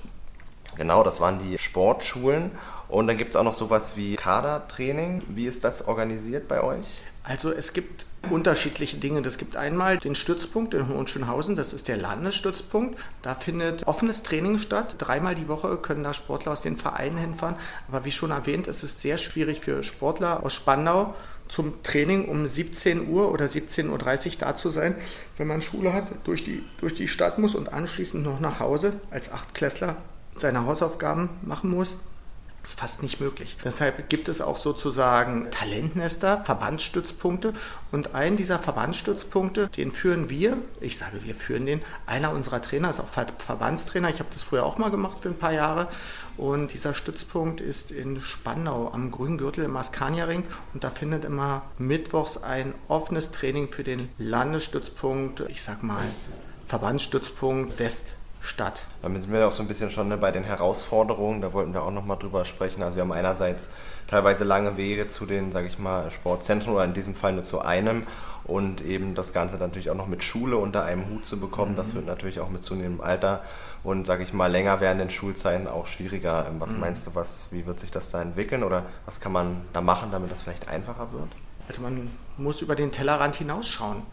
Genau, 0.78 1.04
das 1.04 1.22
waren 1.22 1.40
die 1.40 1.58
Sportschulen. 1.58 2.52
Und 2.88 3.08
dann 3.08 3.18
gibt 3.18 3.32
es 3.32 3.36
auch 3.36 3.44
noch 3.44 3.54
sowas 3.54 3.96
wie 3.96 4.16
Kadertraining. 4.16 5.24
Wie 5.30 5.46
ist 5.46 5.64
das 5.64 5.88
organisiert 5.88 6.48
bei 6.48 6.62
euch? 6.62 6.86
Also 7.24 7.52
es 7.52 7.74
gibt 7.74 8.06
unterschiedliche 8.30 8.98
Dinge. 8.98 9.22
Es 9.22 9.38
gibt 9.38 9.56
einmal 9.56 9.98
den 9.98 10.14
Stützpunkt 10.14 10.74
in 10.76 10.88
Hohenschönhausen, 10.88 11.56
das 11.56 11.74
ist 11.74 11.88
der 11.88 11.98
Landesstützpunkt. 11.98 13.00
Da 13.24 13.34
findet 13.34 13.88
offenes 13.88 14.22
Training 14.22 14.60
statt. 14.60 14.96
Dreimal 15.00 15.34
die 15.34 15.48
Woche 15.48 15.78
können 15.78 16.04
da 16.04 16.14
Sportler 16.14 16.52
aus 16.52 16.62
den 16.62 16.78
Vereinen 16.78 17.18
hinfahren. 17.18 17.56
Aber 17.88 18.06
wie 18.06 18.12
schon 18.12 18.32
erwähnt, 18.32 18.68
ist 18.68 18.84
es 18.84 19.02
sehr 19.02 19.18
schwierig 19.18 19.62
für 19.62 19.84
Sportler 19.84 20.44
aus 20.44 20.54
Spandau 20.54 21.16
zum 21.48 21.84
Training 21.84 22.28
um 22.28 22.46
17 22.46 23.10
Uhr 23.10 23.32
oder 23.32 23.46
17.30 23.46 23.90
Uhr 23.90 24.34
da 24.40 24.56
zu 24.56 24.70
sein, 24.70 24.96
wenn 25.38 25.48
man 25.48 25.62
Schule 25.62 25.94
hat, 25.94 26.12
durch 26.24 26.44
die, 26.44 26.64
durch 26.80 26.96
die 26.96 27.08
Stadt 27.08 27.38
muss 27.38 27.56
und 27.56 27.72
anschließend 27.72 28.24
noch 28.24 28.40
nach 28.40 28.60
Hause 28.60 28.94
als 29.12 29.32
Achtklässler 29.32 29.96
seine 30.36 30.66
Hausaufgaben 30.66 31.30
machen 31.44 31.70
muss. 31.70 31.98
Das 32.66 32.74
ist 32.74 32.80
fast 32.80 33.04
nicht 33.04 33.20
möglich. 33.20 33.58
Deshalb 33.64 34.10
gibt 34.10 34.28
es 34.28 34.42
auch 34.42 34.58
sozusagen 34.58 35.52
Talentnester, 35.52 36.44
Verbandsstützpunkte. 36.44 37.54
Und 37.92 38.16
einen 38.16 38.38
dieser 38.38 38.58
Verbandsstützpunkte, 38.58 39.68
den 39.68 39.92
führen 39.92 40.32
wir, 40.32 40.58
ich 40.82 40.98
sage, 40.98 41.24
wir 41.24 41.36
führen 41.36 41.68
den, 41.68 41.84
einer 42.08 42.32
unserer 42.32 42.64
Trainer 42.64 42.90
ist 42.90 43.00
auch 43.00 43.08
Verbandstrainer. 43.08 44.10
Ich 44.10 44.18
habe 44.18 44.30
das 44.34 44.42
früher 44.42 44.66
auch 44.66 44.80
mal 44.80 44.90
gemacht 44.90 45.20
für 45.20 45.30
ein 45.30 45.38
paar 45.38 45.54
Jahre. 45.54 45.88
Und 46.38 46.74
dieser 46.74 46.96
Stützpunkt 46.96 47.62
ist 47.62 47.92
in 47.92 48.20
Spandau 48.20 48.92
am 48.92 49.12
Grünen 49.12 49.38
Gürtel 49.38 49.64
im 49.64 49.78
Askania-Ring. 49.78 50.44
Und 50.74 50.84
da 50.84 50.90
findet 50.90 51.24
immer 51.24 51.62
mittwochs 51.78 52.42
ein 52.42 52.74
offenes 52.88 53.30
Training 53.30 53.68
für 53.68 53.84
den 53.84 54.10
Landesstützpunkt, 54.18 55.42
ich 55.50 55.62
sag 55.62 55.84
mal, 55.84 56.04
Verbandsstützpunkt 56.66 57.78
West 57.78 58.16
statt. 58.42 58.84
Damit 59.02 59.24
sind 59.24 59.34
wir 59.34 59.48
auch 59.48 59.52
so 59.52 59.64
ein 59.64 59.68
bisschen 59.68 59.92
schon 59.92 60.08
ne, 60.08 60.18
bei 60.18 60.32
den 60.32 60.44
Herausforderungen, 60.44 61.42
da 61.42 61.54
wollten 61.54 61.74
wir 61.74 61.84
auch 61.84 61.92
nochmal 61.92 62.18
drüber 62.18 62.46
sprechen. 62.46 62.84
Also 62.84 62.98
wir 62.98 63.04
haben 63.04 63.12
einerseits 63.12 63.70
teilweise 64.08 64.44
lange 64.44 64.78
Wege 64.78 65.08
zu 65.08 65.26
den, 65.26 65.52
sage 65.52 65.68
ich 65.68 65.80
mal, 65.80 66.12
Sportzentren 66.12 66.74
oder 66.74 66.86
in 66.86 66.94
diesem 66.94 67.16
Fall 67.16 67.34
nur 67.34 67.44
zu 67.44 67.62
einem 67.62 68.04
und 68.46 68.82
eben 68.82 69.16
das 69.16 69.34
Ganze 69.34 69.56
natürlich 69.58 69.90
auch 69.90 69.96
noch 69.96 70.08
mit 70.08 70.24
Schule 70.24 70.58
unter 70.58 70.84
einem 70.84 71.10
Hut 71.10 71.26
zu 71.26 71.40
bekommen, 71.40 71.72
mhm. 71.72 71.78
das 71.78 71.96
wird 71.96 72.06
natürlich 72.06 72.40
auch 72.40 72.50
mit 72.50 72.62
zunehmendem 72.62 73.02
Alter 73.02 73.42
und, 73.84 74.06
sage 74.06 74.24
ich 74.24 74.34
mal, 74.34 74.52
länger 74.52 74.80
werdenden 74.82 75.10
Schulzeiten 75.10 75.68
auch 75.68 75.88
schwieriger. 75.88 76.46
Ähm, 76.48 76.60
was 76.60 76.74
mhm. 76.74 76.82
meinst 76.82 77.08
du, 77.08 77.16
was, 77.16 77.52
wie 77.52 77.66
wird 77.66 77.80
sich 77.80 77.92
das 77.92 78.10
da 78.10 78.22
entwickeln 78.22 78.64
oder 78.64 78.84
was 79.06 79.20
kann 79.20 79.32
man 79.32 79.62
da 79.74 79.82
machen, 79.82 80.10
damit 80.12 80.32
das 80.32 80.44
vielleicht 80.44 80.70
einfacher 80.70 81.12
wird? 81.12 81.30
Also 81.68 81.82
man 81.82 82.12
muss 82.38 82.62
über 82.62 82.76
den 82.76 82.92
Tellerrand 82.92 83.36
hinausschauen. 83.36 84.04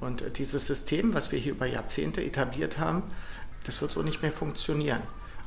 Und 0.00 0.38
dieses 0.38 0.66
System, 0.66 1.14
was 1.14 1.32
wir 1.32 1.38
hier 1.38 1.52
über 1.52 1.66
Jahrzehnte 1.66 2.22
etabliert 2.22 2.78
haben, 2.78 3.02
das 3.66 3.80
wird 3.82 3.92
so 3.92 4.02
nicht 4.02 4.22
mehr 4.22 4.32
funktionieren, 4.32 5.02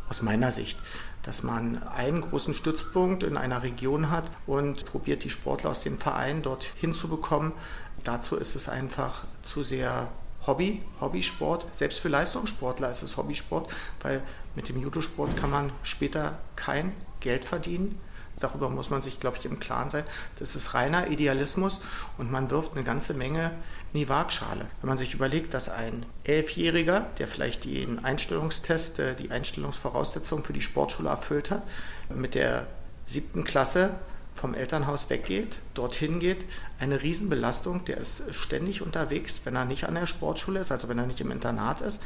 aus 0.09 0.21
meiner 0.21 0.51
Sicht. 0.51 0.79
Dass 1.23 1.43
man 1.43 1.83
einen 1.83 2.21
großen 2.21 2.53
Stützpunkt 2.53 3.23
in 3.23 3.37
einer 3.37 3.63
Region 3.63 4.09
hat 4.09 4.31
und 4.47 4.85
probiert, 4.85 5.23
die 5.23 5.29
Sportler 5.29 5.71
aus 5.71 5.83
dem 5.83 5.97
Verein 5.97 6.41
dort 6.41 6.63
hinzubekommen. 6.63 7.51
Dazu 8.03 8.35
ist 8.35 8.55
es 8.55 8.69
einfach 8.69 9.23
zu 9.41 9.63
sehr 9.63 10.09
Hobby, 10.47 10.81
Hobbysport. 11.01 11.67
Selbst 11.75 11.99
für 11.99 12.09
Leistungssportler 12.09 12.89
ist 12.89 13.03
es 13.03 13.17
Hobbysport, 13.17 13.71
weil 14.01 14.23
mit 14.55 14.69
dem 14.69 14.81
Judosport 14.81 15.35
kann 15.35 15.51
man 15.51 15.71
später 15.83 16.39
kein 16.55 16.93
Geld 17.19 17.45
verdienen. 17.45 17.99
Darüber 18.39 18.69
muss 18.69 18.89
man 18.89 19.01
sich, 19.01 19.19
glaube 19.19 19.37
ich, 19.37 19.45
im 19.45 19.59
Klaren 19.59 19.89
sein. 19.89 20.03
Das 20.37 20.55
ist 20.55 20.73
reiner 20.73 21.07
Idealismus 21.07 21.81
und 22.17 22.31
man 22.31 22.49
wirft 22.49 22.73
eine 22.73 22.83
ganze 22.83 23.13
Menge 23.13 23.51
in 23.93 23.99
die 23.99 24.09
Waagschale. 24.09 24.65
Wenn 24.81 24.89
man 24.89 24.97
sich 24.97 25.13
überlegt, 25.13 25.53
dass 25.53 25.69
ein 25.69 26.05
Elfjähriger, 26.23 27.05
der 27.17 27.27
vielleicht 27.27 27.65
den 27.65 28.03
Einstellungstest, 28.03 28.99
äh, 28.99 29.15
die 29.15 29.31
Einstellungsvoraussetzungen 29.31 30.43
für 30.43 30.53
die 30.53 30.61
Sportschule 30.61 31.09
erfüllt 31.09 31.51
hat, 31.51 31.63
mit 32.09 32.35
der 32.35 32.67
siebten 33.07 33.43
Klasse 33.43 33.91
vom 34.39 34.55
Elternhaus 34.55 35.09
weggeht, 35.09 35.57
dorthin 35.73 36.19
geht, 36.19 36.45
eine 36.79 37.01
Riesenbelastung. 37.01 37.83
Der 37.85 37.97
ist 37.97 38.23
ständig 38.33 38.81
unterwegs, 38.81 39.41
wenn 39.43 39.55
er 39.55 39.65
nicht 39.65 39.83
an 39.83 39.95
der 39.95 40.07
Sportschule 40.07 40.61
ist, 40.61 40.71
also 40.71 40.87
wenn 40.87 40.97
er 40.97 41.05
nicht 41.05 41.19
im 41.19 41.31
Internat 41.31 41.81
ist. 41.81 42.01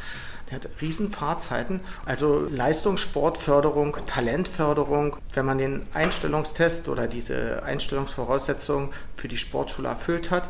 Der 0.50 0.56
hat 0.56 0.70
Riesenfahrzeiten. 0.82 1.80
Also 2.06 2.48
Leistungssportförderung, 2.50 3.98
Talentförderung. 4.08 5.18
Wenn 5.32 5.46
man 5.46 5.60
den 5.60 5.86
Einstellungstest 5.94 6.90
oder 6.90 7.08
diese 7.08 7.64
Einstellungsvoraussetzungen 7.64 8.90
für 9.14 9.28
die 9.28 9.38
Sportschule 9.38 9.90
erfüllt 9.90 10.32
hat, 10.32 10.50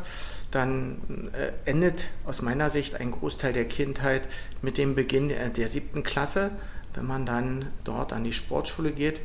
dann 0.50 1.30
äh, 1.32 1.70
endet 1.70 2.06
aus 2.24 2.40
meiner 2.40 2.70
Sicht 2.70 3.00
ein 3.00 3.10
Großteil 3.10 3.52
der 3.52 3.66
Kindheit 3.66 4.28
mit 4.62 4.78
dem 4.78 4.94
Beginn 4.94 5.28
der 5.28 5.68
siebten 5.68 6.02
Klasse, 6.02 6.50
wenn 6.94 7.06
man 7.06 7.26
dann 7.26 7.66
dort 7.82 8.12
an 8.12 8.24
die 8.24 8.32
Sportschule 8.32 8.92
geht. 8.92 9.20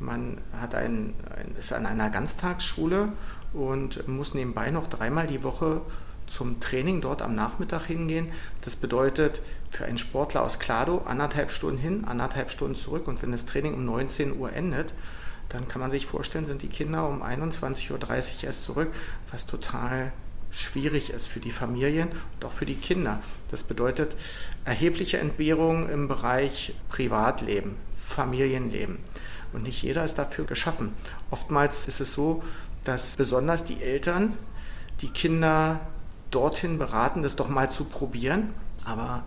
Man 0.00 0.38
hat 0.58 0.74
ein, 0.74 1.14
ist 1.58 1.72
an 1.72 1.86
einer 1.86 2.10
Ganztagsschule 2.10 3.12
und 3.52 4.08
muss 4.08 4.34
nebenbei 4.34 4.70
noch 4.70 4.88
dreimal 4.88 5.26
die 5.26 5.42
Woche 5.42 5.82
zum 6.26 6.60
Training 6.60 7.00
dort 7.00 7.22
am 7.22 7.34
Nachmittag 7.34 7.84
hingehen. 7.84 8.28
Das 8.62 8.76
bedeutet 8.76 9.42
für 9.68 9.84
einen 9.84 9.98
Sportler 9.98 10.42
aus 10.42 10.58
Klado 10.58 11.02
anderthalb 11.06 11.50
Stunden 11.50 11.78
hin, 11.78 12.04
anderthalb 12.06 12.50
Stunden 12.50 12.76
zurück 12.76 13.08
und 13.08 13.20
wenn 13.22 13.32
das 13.32 13.46
Training 13.46 13.74
um 13.74 13.84
19 13.84 14.38
Uhr 14.38 14.52
endet, 14.52 14.94
dann 15.50 15.68
kann 15.68 15.80
man 15.80 15.90
sich 15.90 16.06
vorstellen, 16.06 16.46
sind 16.46 16.62
die 16.62 16.68
Kinder 16.68 17.08
um 17.08 17.22
21.30 17.22 17.90
Uhr 17.92 18.44
erst 18.44 18.62
zurück, 18.62 18.92
was 19.30 19.46
total 19.46 20.12
schwierig 20.52 21.10
ist 21.10 21.26
für 21.26 21.40
die 21.40 21.50
Familien 21.50 22.08
und 22.08 22.44
auch 22.44 22.52
für 22.52 22.66
die 22.66 22.76
Kinder. 22.76 23.20
Das 23.50 23.64
bedeutet 23.64 24.16
erhebliche 24.64 25.18
Entbehrungen 25.18 25.88
im 25.90 26.08
Bereich 26.08 26.74
Privatleben, 26.88 27.76
Familienleben. 27.96 28.98
Und 29.52 29.62
nicht 29.64 29.82
jeder 29.82 30.04
ist 30.04 30.16
dafür 30.16 30.44
geschaffen. 30.44 30.94
Oftmals 31.30 31.86
ist 31.86 32.00
es 32.00 32.12
so, 32.12 32.42
dass 32.84 33.16
besonders 33.16 33.64
die 33.64 33.82
Eltern 33.82 34.34
die 35.00 35.10
Kinder 35.10 35.80
dorthin 36.30 36.78
beraten, 36.78 37.22
das 37.22 37.36
doch 37.36 37.48
mal 37.48 37.70
zu 37.70 37.84
probieren. 37.84 38.54
Aber 38.84 39.22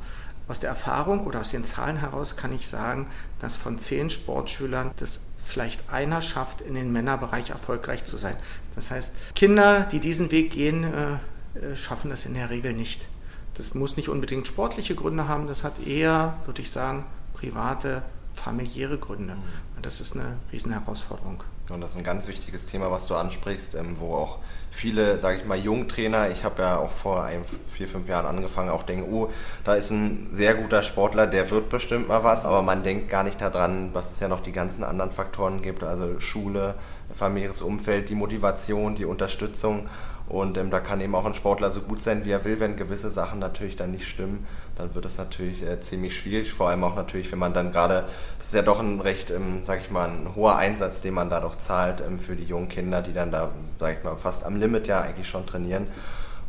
aus 0.48 0.60
der 0.60 0.70
Erfahrung 0.70 1.26
oder 1.26 1.42
aus 1.42 1.52
den 1.52 1.66
Zahlen 1.66 1.98
heraus 1.98 2.36
kann 2.36 2.54
ich 2.54 2.68
sagen, 2.68 3.08
dass 3.40 3.56
von 3.56 3.80
zehn 3.80 4.10
Sportschülern 4.10 4.92
das 4.98 5.22
vielleicht 5.44 5.92
einer 5.92 6.22
schafft, 6.22 6.62
in 6.62 6.74
den 6.74 6.92
Männerbereich 6.92 7.50
erfolgreich 7.50 8.06
zu 8.06 8.18
sein. 8.18 8.36
Das 8.76 8.92
heißt, 8.92 9.36
Kinder, 9.36 9.82
die 9.82 10.00
diesen 10.00 10.32
Weg 10.32 10.52
gehen, 10.52 10.84
äh, 10.84 11.14
äh, 11.60 11.76
schaffen 11.76 12.10
das 12.10 12.26
in 12.26 12.34
der 12.34 12.50
Regel 12.50 12.74
nicht. 12.74 13.08
Das 13.56 13.74
muss 13.74 13.98
nicht 13.98 14.10
unbedingt 14.10 14.48
sportliche 14.48 14.96
Gründe 14.96 15.28
haben, 15.28 15.48
das 15.48 15.64
hat 15.64 15.86
eher, 15.86 16.36
würde 16.46 16.62
ich 16.62 16.72
sagen, 16.72 17.06
private, 17.34 18.02
familiäre 18.34 18.98
Gründe. 18.98 19.36
Und 19.76 19.86
das 19.86 20.02
ist 20.02 20.16
eine 20.16 20.38
Riesenherausforderung. 20.52 21.44
Und 21.70 21.80
das 21.80 21.92
ist 21.92 21.98
ein 21.98 22.04
ganz 22.04 22.28
wichtiges 22.28 22.66
Thema, 22.66 22.92
was 22.92 23.08
du 23.08 23.16
ansprichst, 23.16 23.76
ähm, 23.76 23.96
wo 24.00 24.16
auch 24.16 24.40
viele, 24.70 25.20
sage 25.20 25.38
ich 25.38 25.46
mal, 25.46 25.58
Jungtrainer, 25.58 26.30
ich 26.30 26.44
habe 26.44 26.62
ja 26.62 26.78
auch 26.78 26.92
vor 26.92 27.24
ein, 27.24 27.46
vier, 27.74 27.88
fünf 27.88 28.10
Jahren 28.10 28.26
angefangen, 28.26 28.70
auch 28.70 28.84
denken, 28.84 29.12
oh, 29.14 29.30
da 29.64 29.76
ist 29.76 29.90
ein 29.92 30.28
sehr 30.34 30.56
guter 30.56 30.84
Sportler, 30.84 31.26
der 31.26 31.50
wird 31.52 31.70
bestimmt 31.70 32.10
mal 32.10 32.24
was, 32.24 32.46
aber 32.46 32.62
man 32.64 32.84
denkt 32.84 33.10
gar 33.10 33.24
nicht 33.24 33.40
daran, 33.40 33.92
was 33.94 34.12
es 34.12 34.20
ja 34.20 34.28
noch 34.28 34.42
die 34.42 34.52
ganzen 34.52 34.84
anderen 34.84 35.12
Faktoren 35.12 35.62
gibt, 35.62 35.84
also 35.84 36.20
Schule, 36.20 36.76
familiäres 37.16 37.62
Umfeld, 37.62 38.10
die 38.10 38.16
Motivation, 38.16 38.96
die 38.96 39.06
Unterstützung. 39.06 39.88
Und 40.34 40.58
ähm, 40.58 40.72
da 40.72 40.80
kann 40.80 41.00
eben 41.00 41.14
auch 41.14 41.26
ein 41.26 41.36
Sportler 41.36 41.70
so 41.70 41.82
gut 41.82 42.02
sein, 42.02 42.26
wie 42.26 42.32
er 42.32 42.44
will, 42.44 42.60
wenn 42.60 42.76
gewisse 42.76 43.12
Sachen 43.12 43.38
natürlich 43.38 43.76
dann 43.76 43.92
nicht 43.92 44.08
stimmen, 44.08 44.48
dann 44.76 44.96
wird 44.96 45.06
es 45.06 45.20
natürlich 45.20 45.62
äh, 45.62 45.80
ziemlich 45.80 46.20
schwierig. 46.20 46.54
Vor 46.54 46.70
allem 46.70 46.84
auch 46.84 46.96
natürlich, 46.96 47.32
wenn 47.32 47.38
man 47.38 47.54
dann 47.54 47.72
gerade, 47.72 48.06
das 48.40 48.48
ist 48.48 48.56
ja 48.56 48.64
doch 48.64 48.80
ein 48.80 49.00
recht, 49.00 49.30
ähm, 49.30 49.62
sag 49.64 49.82
ich 49.82 49.92
mal, 49.92 50.10
ein 50.10 50.34
hoher 50.36 50.56
Einsatz, 50.56 51.02
den 51.02 51.14
man 51.14 51.30
da 51.30 51.40
doch 51.40 51.56
zahlt 51.58 52.02
ähm, 52.02 52.18
für 52.18 52.36
die 52.36 52.46
jungen 52.46 52.68
Kinder, 52.68 53.04
die 53.04 53.14
dann 53.14 53.32
da, 53.32 53.52
sag 53.80 54.00
ich 54.00 54.04
mal, 54.04 54.18
fast 54.18 54.44
am 54.44 54.56
Limit 54.56 54.88
ja 54.88 55.02
eigentlich 55.02 55.30
schon 55.30 55.46
trainieren 55.46 55.86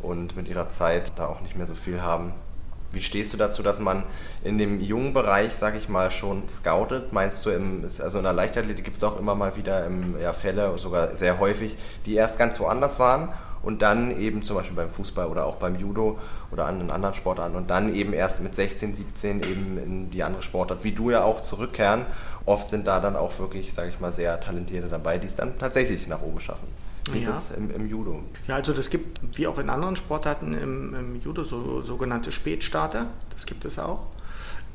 und 0.00 0.34
mit 0.34 0.48
ihrer 0.48 0.70
Zeit 0.70 1.12
da 1.16 1.26
auch 1.26 1.42
nicht 1.42 1.54
mehr 1.54 1.66
so 1.66 1.74
viel 1.74 2.00
haben. 2.00 2.32
Wie 2.90 3.02
stehst 3.02 3.34
du 3.34 3.36
dazu, 3.36 3.62
dass 3.62 3.80
man 3.80 4.04
in 4.44 4.56
dem 4.56 4.80
jungen 4.80 5.12
Bereich, 5.12 5.52
sag 5.52 5.76
ich 5.76 5.90
mal, 5.90 6.10
schon 6.10 6.48
scoutet? 6.48 7.12
Meinst 7.12 7.44
du, 7.44 7.50
im, 7.50 7.84
also 7.84 8.16
in 8.16 8.24
der 8.24 8.32
Leichtathletik 8.32 8.86
gibt 8.86 8.96
es 8.96 9.04
auch 9.04 9.18
immer 9.18 9.34
mal 9.34 9.56
wieder 9.56 9.84
im, 9.84 10.18
ja, 10.18 10.32
Fälle, 10.32 10.78
sogar 10.78 11.14
sehr 11.16 11.38
häufig, 11.38 11.76
die 12.06 12.14
erst 12.14 12.38
ganz 12.38 12.58
woanders 12.60 12.98
waren 12.98 13.28
und 13.64 13.82
dann 13.82 14.18
eben 14.20 14.42
zum 14.42 14.56
Beispiel 14.56 14.76
beim 14.76 14.90
Fußball 14.90 15.26
oder 15.26 15.46
auch 15.46 15.56
beim 15.56 15.76
Judo 15.76 16.18
oder 16.50 16.66
an 16.66 16.90
anderen 16.90 17.14
Sportarten 17.14 17.56
und 17.56 17.70
dann 17.70 17.94
eben 17.94 18.12
erst 18.12 18.42
mit 18.42 18.54
16, 18.54 18.94
17 18.94 19.42
eben 19.42 19.78
in 19.78 20.10
die 20.10 20.22
andere 20.22 20.42
Sportart, 20.42 20.84
wie 20.84 20.92
du 20.92 21.10
ja 21.10 21.24
auch 21.24 21.40
zurückkehren. 21.40 22.06
Oft 22.46 22.68
sind 22.68 22.86
da 22.86 23.00
dann 23.00 23.16
auch 23.16 23.38
wirklich, 23.38 23.72
sage 23.72 23.88
ich 23.88 24.00
mal, 24.00 24.12
sehr 24.12 24.38
talentierte 24.40 24.88
dabei, 24.88 25.18
die 25.18 25.26
es 25.26 25.34
dann 25.34 25.58
tatsächlich 25.58 26.06
nach 26.06 26.22
oben 26.22 26.40
schaffen. 26.40 26.68
Wie 27.10 27.18
ja. 27.18 27.30
ist 27.30 27.50
es 27.50 27.56
im, 27.56 27.70
im, 27.70 27.88
Judo? 27.88 28.22
Ja, 28.46 28.56
also 28.56 28.72
das 28.72 28.88
gibt, 28.88 29.20
wie 29.36 29.46
auch 29.46 29.58
in 29.58 29.68
anderen 29.68 29.96
Sportarten 29.96 30.54
im, 30.54 30.94
im 30.94 31.20
Judo, 31.20 31.44
so, 31.44 31.82
sogenannte 31.82 32.32
Spätstarter. 32.32 33.06
Das 33.30 33.46
gibt 33.46 33.64
es 33.64 33.78
auch. 33.78 34.06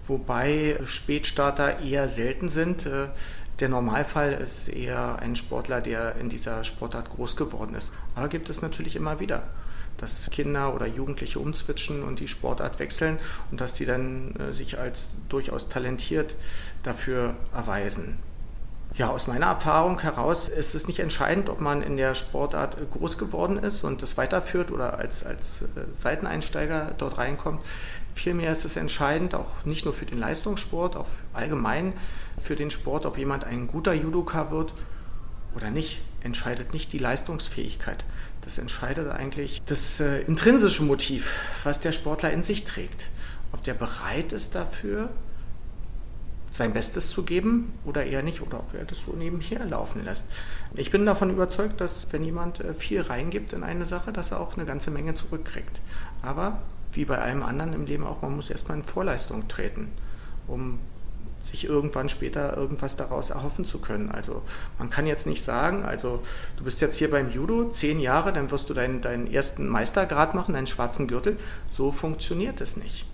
Wobei 0.05 0.79
Spätstarter 0.86 1.79
eher 1.81 2.08
selten 2.08 2.50
sind. 2.50 2.88
Der 3.59 3.67
Normalfall 3.67 4.31
ist 4.33 4.69
eher 4.69 5.19
ein 5.19 5.35
Sportler, 5.35 5.81
der 5.81 6.15
in 6.15 6.29
dieser 6.29 6.63
Sportart 6.63 7.09
groß 7.09 7.35
geworden 7.35 7.75
ist. 7.75 7.91
Aber 8.15 8.29
gibt 8.29 8.49
es 8.49 8.61
natürlich 8.61 8.95
immer 8.95 9.19
wieder, 9.19 9.43
dass 9.97 10.29
Kinder 10.29 10.73
oder 10.73 10.87
Jugendliche 10.87 11.39
umzwitschen 11.39 12.03
und 12.03 12.21
die 12.21 12.29
Sportart 12.29 12.79
wechseln 12.79 13.19
und 13.51 13.59
dass 13.59 13.73
die 13.73 13.85
dann 13.85 14.33
äh, 14.37 14.53
sich 14.53 14.79
als 14.79 15.11
durchaus 15.27 15.67
talentiert 15.67 16.35
dafür 16.83 17.35
erweisen. 17.53 18.17
Ja, 18.96 19.12
aus 19.12 19.27
meiner 19.27 19.46
Erfahrung 19.46 20.00
heraus 20.01 20.50
ist 20.50 20.75
es 20.75 20.88
nicht 20.88 21.00
entscheidend, 21.00 21.50
ob 21.50 21.62
man 21.62 21.81
in 21.81 21.96
der 21.96 22.15
Sportart 22.15 22.77
groß 22.91 23.17
geworden 23.17 23.58
ist 23.58 23.84
und 23.84 24.01
das 24.01 24.17
weiterführt 24.17 24.72
oder 24.72 24.98
als, 25.00 25.25
als 25.25 25.62
äh, 25.62 25.65
Seiteneinsteiger 25.93 26.96
dort 26.98 27.17
reinkommt. 27.17 27.62
Vielmehr 28.13 28.51
ist 28.51 28.65
es 28.65 28.75
entscheidend, 28.75 29.36
auch 29.36 29.63
nicht 29.63 29.86
nur 29.86 29.93
für 29.93 30.05
den 30.05 30.17
Leistungssport, 30.17 30.98
auch 30.98 31.08
allgemein 31.34 31.93
für 32.38 32.55
den 32.55 32.72
Sport, 32.72 33.05
ob 33.05 33.17
jemand 33.17 33.46
ein 33.46 33.67
guter 33.67 33.93
Judoka 33.93 34.51
wird 34.51 34.74
oder 35.55 35.69
nicht, 35.69 36.01
entscheidet 36.22 36.74
nicht 36.74 36.91
die 36.91 37.00
Leistungsfähigkeit. 37.00 38.03
Das 38.41 38.58
entscheidet 38.58 39.10
eigentlich 39.10 39.62
das 39.65 40.00
äh, 40.00 40.22
intrinsische 40.22 40.84
Motiv, 40.84 41.36
was 41.63 41.79
der 41.79 41.91
Sportler 41.91 42.31
in 42.31 42.43
sich 42.43 42.65
trägt. 42.65 43.08
Ob 43.51 43.63
der 43.63 43.74
bereit 43.75 44.34
ist 44.34 44.55
dafür, 44.55 45.10
sein 46.49 46.73
Bestes 46.73 47.09
zu 47.09 47.23
geben 47.23 47.73
oder 47.85 48.05
eher 48.05 48.23
nicht, 48.23 48.41
oder 48.41 48.59
ob 48.59 48.73
er 48.73 48.85
das 48.85 49.03
so 49.03 49.13
nebenher 49.13 49.65
laufen 49.65 50.03
lässt. 50.03 50.25
Ich 50.75 50.91
bin 50.91 51.05
davon 51.05 51.29
überzeugt, 51.29 51.79
dass 51.81 52.07
wenn 52.11 52.23
jemand 52.23 52.59
äh, 52.59 52.73
viel 52.73 53.01
reingibt 53.01 53.53
in 53.53 53.63
eine 53.63 53.85
Sache, 53.85 54.11
dass 54.11 54.31
er 54.31 54.39
auch 54.39 54.55
eine 54.55 54.65
ganze 54.65 54.91
Menge 54.91 55.15
zurückkriegt. 55.15 55.81
Aber 56.21 56.59
wie 56.93 57.05
bei 57.05 57.19
allem 57.19 57.43
anderen 57.43 57.73
im 57.73 57.85
Leben 57.85 58.05
auch, 58.05 58.21
man 58.21 58.35
muss 58.35 58.49
erstmal 58.49 58.77
in 58.77 58.83
Vorleistung 58.83 59.47
treten, 59.47 59.89
um 60.47 60.79
sich 61.39 61.65
irgendwann 61.65 62.09
später 62.09 62.57
irgendwas 62.57 62.97
daraus 62.97 63.29
erhoffen 63.29 63.63
zu 63.63 63.79
können. 63.79 64.11
Also 64.11 64.41
man 64.77 64.89
kann 64.89 65.07
jetzt 65.07 65.25
nicht 65.25 65.43
sagen, 65.43 65.85
also 65.85 66.21
du 66.57 66.63
bist 66.63 66.81
jetzt 66.81 66.97
hier 66.97 67.09
beim 67.09 67.31
Judo 67.31 67.69
zehn 67.69 67.99
Jahre, 67.99 68.33
dann 68.33 68.51
wirst 68.51 68.69
du 68.69 68.73
deinen, 68.73 69.01
deinen 69.01 69.31
ersten 69.31 69.67
Meistergrad 69.67 70.35
machen, 70.35 70.53
deinen 70.53 70.67
schwarzen 70.67 71.07
Gürtel. 71.07 71.37
So 71.69 71.91
funktioniert 71.91 72.59
es 72.59 72.75
nicht. 72.75 73.05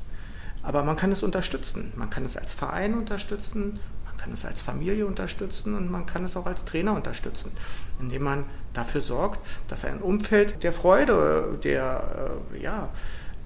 Aber 0.65 0.83
man 0.83 0.97
kann 0.97 1.11
es 1.11 1.21
unterstützen. 1.21 1.93
Man 1.95 2.09
kann 2.09 2.25
es 2.25 2.35
als 2.35 2.53
Verein 2.53 2.95
unterstützen, 2.95 3.79
man 4.05 4.17
kann 4.17 4.33
es 4.33 4.45
als 4.45 4.61
Familie 4.61 5.05
unterstützen 5.05 5.75
und 5.75 5.91
man 5.91 6.07
kann 6.07 6.25
es 6.25 6.35
auch 6.35 6.47
als 6.47 6.65
Trainer 6.65 6.93
unterstützen, 6.93 7.51
indem 7.99 8.23
man 8.23 8.45
dafür 8.73 9.01
sorgt, 9.01 9.39
dass 9.67 9.85
ein 9.85 9.99
Umfeld 9.99 10.63
der 10.63 10.73
Freude, 10.73 11.59
der, 11.63 12.39
äh, 12.53 12.63
ja, 12.63 12.89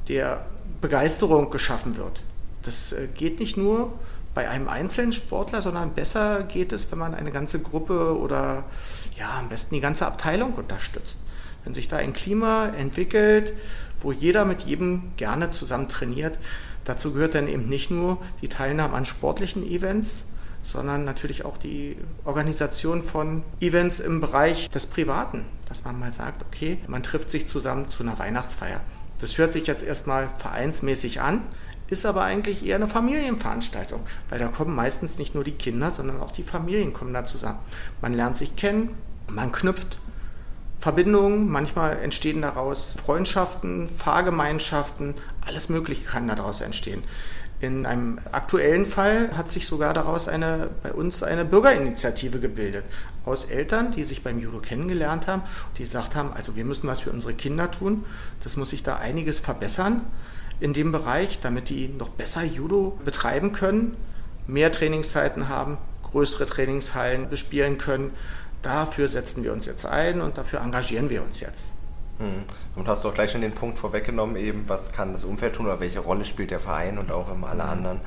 der 0.08 0.46
Begeisterung 0.80 1.50
geschaffen 1.50 1.98
wird. 1.98 2.24
Das 2.64 2.94
äh, 2.94 3.08
geht 3.14 3.42
nicht 3.42 3.58
nur 3.58 3.92
bei 4.34 4.48
einem 4.48 4.70
einzelnen 4.70 5.12
Sportler, 5.12 5.62
sondern 5.62 5.94
besser 5.94 6.44
geht 6.44 6.72
es, 6.72 6.90
wenn 6.90 7.00
man 7.00 7.14
eine 7.14 7.32
ganze 7.32 7.60
Gruppe 7.60 8.18
oder 8.18 8.64
ja, 9.18 9.38
am 9.38 9.50
besten 9.50 9.76
die 9.76 9.82
ganze 9.82 10.08
Abteilung 10.08 10.54
unterstützt. 10.54 11.20
Wenn 11.66 11.74
sich 11.74 11.90
da 11.90 11.98
ein 11.98 12.14
Klima 12.14 12.68
entwickelt, 12.68 13.54
wo 14.00 14.14
jeder 14.14 14.46
mit 14.46 14.62
jedem 14.62 15.12
gerne 15.18 15.52
zusammen 15.52 15.90
trainiert, 15.90 16.40
dazu 16.86 17.14
gehört 17.14 17.36
dann 17.36 17.48
eben 17.48 17.68
nicht 17.68 17.92
nur 17.92 18.18
die 18.42 18.48
Teilnahme 18.48 18.94
an 18.94 19.06
sportlichen 19.06 19.64
Events, 19.64 20.26
sondern 20.62 21.06
natürlich 21.06 21.46
auch 21.46 21.58
die 21.58 21.98
Organisation 22.26 23.02
von 23.02 23.44
Events 23.60 24.00
im 24.00 24.22
Bereich 24.22 24.70
des 24.70 24.86
Privaten, 24.86 25.46
dass 25.68 25.86
man 25.86 26.00
mal 26.00 26.14
sagt, 26.14 26.44
okay, 26.46 26.80
man 26.88 27.04
trifft 27.04 27.32
sich 27.32 27.48
zusammen 27.48 27.90
zu 27.90 28.04
einer 28.04 28.20
Weihnachtsfeier 28.20 28.82
Das 29.20 29.38
hört 29.38 29.54
sich 29.54 29.68
jetzt 29.68 29.84
erstmal 29.84 30.30
vereinsmäßig 30.38 31.22
an, 31.22 31.42
ist 31.90 32.06
aber 32.06 32.24
eigentlich 32.24 32.66
eher 32.66 32.76
eine 32.76 32.88
Familienveranstaltung, 32.88 34.02
weil 34.30 34.40
da 34.40 34.48
kommen 34.48 34.76
meistens 34.76 35.18
nicht 35.18 35.34
nur 35.34 35.44
die 35.44 35.54
Kinder, 35.54 35.92
sondern 35.92 36.22
auch 36.22 36.32
die 36.32 36.44
Familien 36.44 36.94
kommen 36.94 37.14
da 37.14 37.26
zusammen. 37.26 37.60
Man 38.02 38.14
lernt 38.14 38.38
sich 38.38 38.56
kennen, 38.56 38.90
man 39.28 39.52
knüpft 39.52 40.00
Verbindungen, 40.80 41.50
manchmal 41.50 42.00
entstehen 42.00 42.42
daraus 42.42 42.96
Freundschaften, 43.06 43.90
Fahrgemeinschaften, 43.90 45.16
alles 45.46 45.70
Mögliche 45.70 46.06
kann 46.06 46.28
daraus 46.28 46.62
entstehen. 46.62 47.04
In 47.62 47.86
einem 47.86 48.20
aktuellen 48.32 48.86
Fall 48.86 49.32
hat 49.36 49.50
sich 49.50 49.68
sogar 49.68 49.94
daraus 49.94 50.30
eine, 50.30 50.70
bei 50.82 50.94
uns 50.94 51.24
eine 51.24 51.44
Bürgerinitiative 51.44 52.40
gebildet. 52.40 52.86
Aus 53.26 53.46
Eltern, 53.46 53.92
die 53.92 54.06
sich 54.06 54.24
beim 54.24 54.40
Judo 54.40 54.60
kennengelernt 54.60 55.28
haben, 55.28 55.42
die 55.78 55.84
gesagt 55.84 56.16
haben, 56.16 56.32
also 56.32 56.56
wir 56.56 56.64
müssen 56.64 56.88
was 56.88 57.02
für 57.02 57.12
unsere 57.12 57.34
Kinder 57.34 57.70
tun. 57.70 58.06
Das 58.44 58.56
muss 58.56 58.70
sich 58.70 58.82
da 58.82 58.96
einiges 58.96 59.40
verbessern 59.40 60.02
in 60.62 60.72
dem 60.72 60.94
Bereich, 60.94 61.40
damit 61.42 61.68
die 61.68 61.90
noch 61.90 62.10
besser 62.10 62.44
Judo 62.44 62.98
betreiben 63.04 63.52
können, 63.52 63.98
mehr 64.48 64.72
Trainingszeiten 64.72 65.50
haben, 65.50 65.78
größere 66.04 66.46
Trainingshallen 66.46 67.30
bespielen 67.30 67.78
können. 67.78 68.12
Dafür 68.62 69.08
setzen 69.08 69.44
wir 69.44 69.54
uns 69.54 69.66
jetzt 69.66 69.86
ein 69.86 70.22
und 70.22 70.38
dafür 70.38 70.62
engagieren 70.62 71.10
wir 71.10 71.24
uns 71.24 71.40
jetzt. 71.40 71.66
Hm. 72.20 72.44
Und 72.76 72.88
hast 72.88 73.04
du 73.04 73.10
auch 73.10 73.14
gleich 73.14 73.32
schon 73.32 73.42
den 73.42 73.54
Punkt 73.54 73.80
vorweggenommen, 73.80 74.36
eben, 74.36 74.68
was 74.68 74.92
kann 74.92 75.14
das 75.14 75.24
Umfeld 75.24 75.56
tun 75.56 75.66
oder 75.66 75.80
welche 75.80 76.00
Rolle 76.00 76.26
spielt 76.26 76.52
der 76.52 76.60
Verein 76.60 76.98
und 76.98 77.12
auch 77.12 77.32
ähm, 77.32 77.46
alle 77.46 77.64
anderen. 77.64 78.02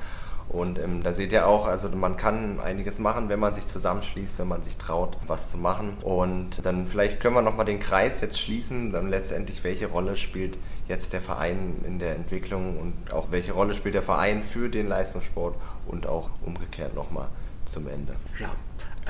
Und 0.49 0.79
ähm, 0.79 1.03
da 1.03 1.15
seht 1.15 1.33
ihr 1.33 1.47
auch, 1.47 1.67
also 1.67 1.89
man 1.89 2.19
kann 2.19 2.61
einiges 2.61 2.99
machen, 2.99 3.31
wenn 3.31 3.41
man 3.41 3.55
sich 3.55 3.67
zusammenschließt, 3.67 4.39
wenn 4.39 4.49
man 4.49 4.63
sich 4.63 4.77
traut, 4.77 5.17
was 5.27 5.51
zu 5.51 5.57
machen. 5.57 5.97
Und 6.03 6.65
dann 6.67 6.87
vielleicht 6.87 7.21
können 7.21 7.35
wir 7.35 7.43
nochmal 7.43 7.65
den 7.65 7.81
Kreis 7.81 8.21
jetzt 8.21 8.39
schließen, 8.39 8.93
dann 8.93 9.09
letztendlich, 9.09 9.65
welche 9.65 9.87
Rolle 9.87 10.17
spielt 10.17 10.59
jetzt 10.89 11.15
der 11.15 11.23
Verein 11.23 11.77
in 11.87 11.99
der 11.99 12.17
Entwicklung 12.17 12.79
und 12.79 13.15
auch 13.15 13.31
welche 13.31 13.53
Rolle 13.53 13.75
spielt 13.75 13.95
der 13.95 14.03
Verein 14.03 14.43
für 14.43 14.69
den 14.69 14.89
Leistungssport 14.89 15.57
und 15.87 16.07
auch 16.07 16.29
umgekehrt 16.45 16.95
nochmal 16.95 17.29
zum 17.65 17.89
Ende. 17.89 18.15
Ja, 18.39 18.51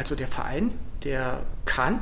also 0.02 0.14
der 0.14 0.28
Verein, 0.28 0.72
der 1.04 1.42
kann 1.64 2.00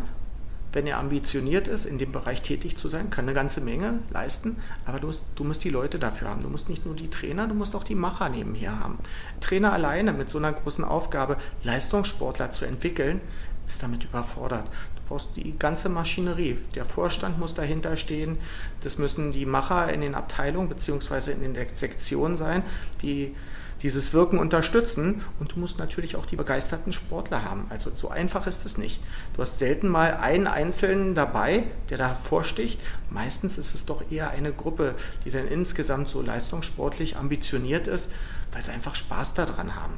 wenn 0.72 0.86
er 0.86 0.98
ambitioniert 0.98 1.68
ist, 1.68 1.84
in 1.84 1.98
dem 1.98 2.12
Bereich 2.12 2.42
tätig 2.42 2.76
zu 2.76 2.88
sein, 2.88 3.10
kann 3.10 3.24
eine 3.24 3.34
ganze 3.34 3.60
Menge 3.60 3.98
leisten, 4.10 4.56
aber 4.86 5.00
du 5.00 5.08
musst, 5.08 5.26
du 5.34 5.44
musst 5.44 5.64
die 5.64 5.70
Leute 5.70 5.98
dafür 5.98 6.28
haben. 6.28 6.42
Du 6.42 6.48
musst 6.48 6.68
nicht 6.68 6.86
nur 6.86 6.94
die 6.94 7.10
Trainer, 7.10 7.46
du 7.46 7.54
musst 7.54 7.74
auch 7.74 7.84
die 7.84 7.94
Macher 7.94 8.28
nebenher 8.28 8.78
haben. 8.78 8.98
Trainer 9.40 9.72
alleine 9.72 10.12
mit 10.12 10.30
so 10.30 10.38
einer 10.38 10.52
großen 10.52 10.84
Aufgabe, 10.84 11.36
Leistungssportler 11.64 12.50
zu 12.50 12.64
entwickeln, 12.64 13.20
ist 13.66 13.82
damit 13.82 14.04
überfordert. 14.04 14.66
Du 14.94 15.02
brauchst 15.08 15.36
die 15.36 15.58
ganze 15.58 15.88
Maschinerie. 15.88 16.58
Der 16.74 16.84
Vorstand 16.84 17.38
muss 17.38 17.54
dahinter 17.54 17.96
stehen. 17.96 18.38
Das 18.82 18.98
müssen 18.98 19.32
die 19.32 19.46
Macher 19.46 19.92
in 19.92 20.00
den 20.00 20.14
Abteilungen 20.14 20.68
bzw. 20.68 21.32
in 21.32 21.54
den 21.54 21.68
Sektionen 21.74 22.36
sein, 22.36 22.62
die 23.02 23.34
dieses 23.82 24.12
Wirken 24.12 24.38
unterstützen 24.38 25.22
und 25.38 25.52
du 25.52 25.58
musst 25.58 25.78
natürlich 25.78 26.16
auch 26.16 26.26
die 26.26 26.36
begeisterten 26.36 26.92
Sportler 26.92 27.44
haben. 27.44 27.66
Also 27.70 27.90
so 27.94 28.10
einfach 28.10 28.46
ist 28.46 28.66
es 28.66 28.76
nicht. 28.76 29.00
Du 29.34 29.42
hast 29.42 29.58
selten 29.58 29.88
mal 29.88 30.14
einen 30.14 30.46
Einzelnen 30.46 31.14
dabei, 31.14 31.64
der 31.88 31.98
da 31.98 32.14
vorsticht. 32.14 32.80
Meistens 33.08 33.56
ist 33.58 33.74
es 33.74 33.86
doch 33.86 34.02
eher 34.10 34.30
eine 34.30 34.52
Gruppe, 34.52 34.94
die 35.24 35.30
dann 35.30 35.48
insgesamt 35.48 36.08
so 36.08 36.20
leistungssportlich 36.20 37.16
ambitioniert 37.16 37.88
ist, 37.88 38.10
weil 38.52 38.62
sie 38.62 38.72
einfach 38.72 38.94
Spaß 38.94 39.34
daran 39.34 39.74
haben. 39.76 39.94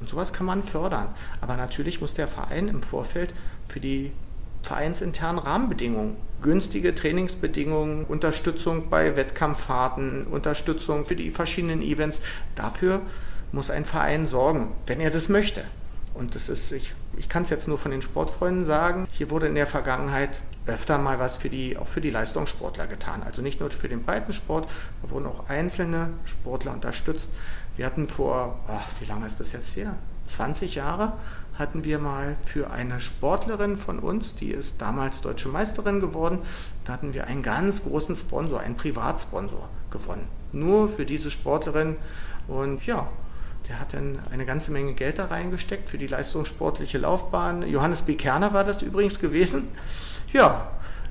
Und 0.00 0.08
sowas 0.08 0.32
kann 0.32 0.46
man 0.46 0.62
fördern. 0.62 1.08
Aber 1.40 1.56
natürlich 1.56 2.00
muss 2.00 2.14
der 2.14 2.28
Verein 2.28 2.68
im 2.68 2.82
Vorfeld 2.82 3.34
für 3.66 3.80
die 3.80 4.12
vereinsinternen 4.66 5.38
Rahmenbedingungen, 5.38 6.16
günstige 6.42 6.94
Trainingsbedingungen, 6.94 8.04
Unterstützung 8.04 8.90
bei 8.90 9.16
Wettkampffahrten, 9.16 10.26
Unterstützung 10.26 11.04
für 11.04 11.16
die 11.16 11.30
verschiedenen 11.30 11.82
Events. 11.82 12.20
Dafür 12.56 13.00
muss 13.52 13.70
ein 13.70 13.84
Verein 13.84 14.26
sorgen, 14.26 14.72
wenn 14.86 15.00
er 15.00 15.10
das 15.10 15.28
möchte. 15.28 15.64
Und 16.14 16.34
das 16.34 16.48
ist, 16.48 16.72
ich, 16.72 16.94
ich 17.16 17.28
kann 17.28 17.44
es 17.44 17.50
jetzt 17.50 17.68
nur 17.68 17.78
von 17.78 17.90
den 17.90 18.02
Sportfreunden 18.02 18.64
sagen, 18.64 19.06
hier 19.12 19.30
wurde 19.30 19.46
in 19.46 19.54
der 19.54 19.66
Vergangenheit 19.66 20.40
öfter 20.66 20.98
mal 20.98 21.18
was 21.20 21.36
für 21.36 21.48
die, 21.48 21.76
auch 21.76 21.86
für 21.86 22.00
die 22.00 22.10
Leistungssportler 22.10 22.88
getan. 22.88 23.22
Also 23.22 23.42
nicht 23.42 23.60
nur 23.60 23.70
für 23.70 23.88
den 23.88 24.02
Breitensport, 24.02 24.68
da 25.02 25.10
wurden 25.10 25.26
auch 25.26 25.48
einzelne 25.48 26.10
Sportler 26.24 26.72
unterstützt. 26.72 27.30
Wir 27.76 27.86
hatten 27.86 28.08
vor, 28.08 28.58
ach, 28.66 28.88
wie 29.00 29.04
lange 29.04 29.26
ist 29.26 29.38
das 29.38 29.52
jetzt 29.52 29.76
her? 29.76 29.94
20 30.26 30.74
Jahre 30.74 31.12
hatten 31.58 31.84
wir 31.84 31.98
mal 31.98 32.36
für 32.44 32.70
eine 32.70 33.00
Sportlerin 33.00 33.76
von 33.76 33.98
uns, 33.98 34.36
die 34.36 34.50
ist 34.50 34.82
damals 34.82 35.22
deutsche 35.22 35.48
Meisterin 35.48 36.00
geworden, 36.00 36.40
da 36.84 36.92
hatten 36.92 37.14
wir 37.14 37.26
einen 37.26 37.42
ganz 37.42 37.84
großen 37.84 38.14
Sponsor, 38.14 38.60
einen 38.60 38.76
Privatsponsor 38.76 39.68
gewonnen. 39.90 40.26
Nur 40.52 40.88
für 40.88 41.06
diese 41.06 41.30
Sportlerin. 41.30 41.96
Und 42.46 42.84
ja, 42.86 43.08
der 43.68 43.80
hat 43.80 43.94
dann 43.94 44.18
eine 44.30 44.44
ganze 44.44 44.70
Menge 44.70 44.94
Geld 44.94 45.18
da 45.18 45.26
reingesteckt 45.26 45.88
für 45.88 45.98
die 45.98 46.06
leistungssportliche 46.06 46.98
Laufbahn. 46.98 47.66
Johannes 47.68 48.02
B. 48.02 48.14
Kerner 48.14 48.52
war 48.52 48.64
das 48.64 48.82
übrigens 48.82 49.18
gewesen. 49.18 49.68
Ja, 50.32 50.68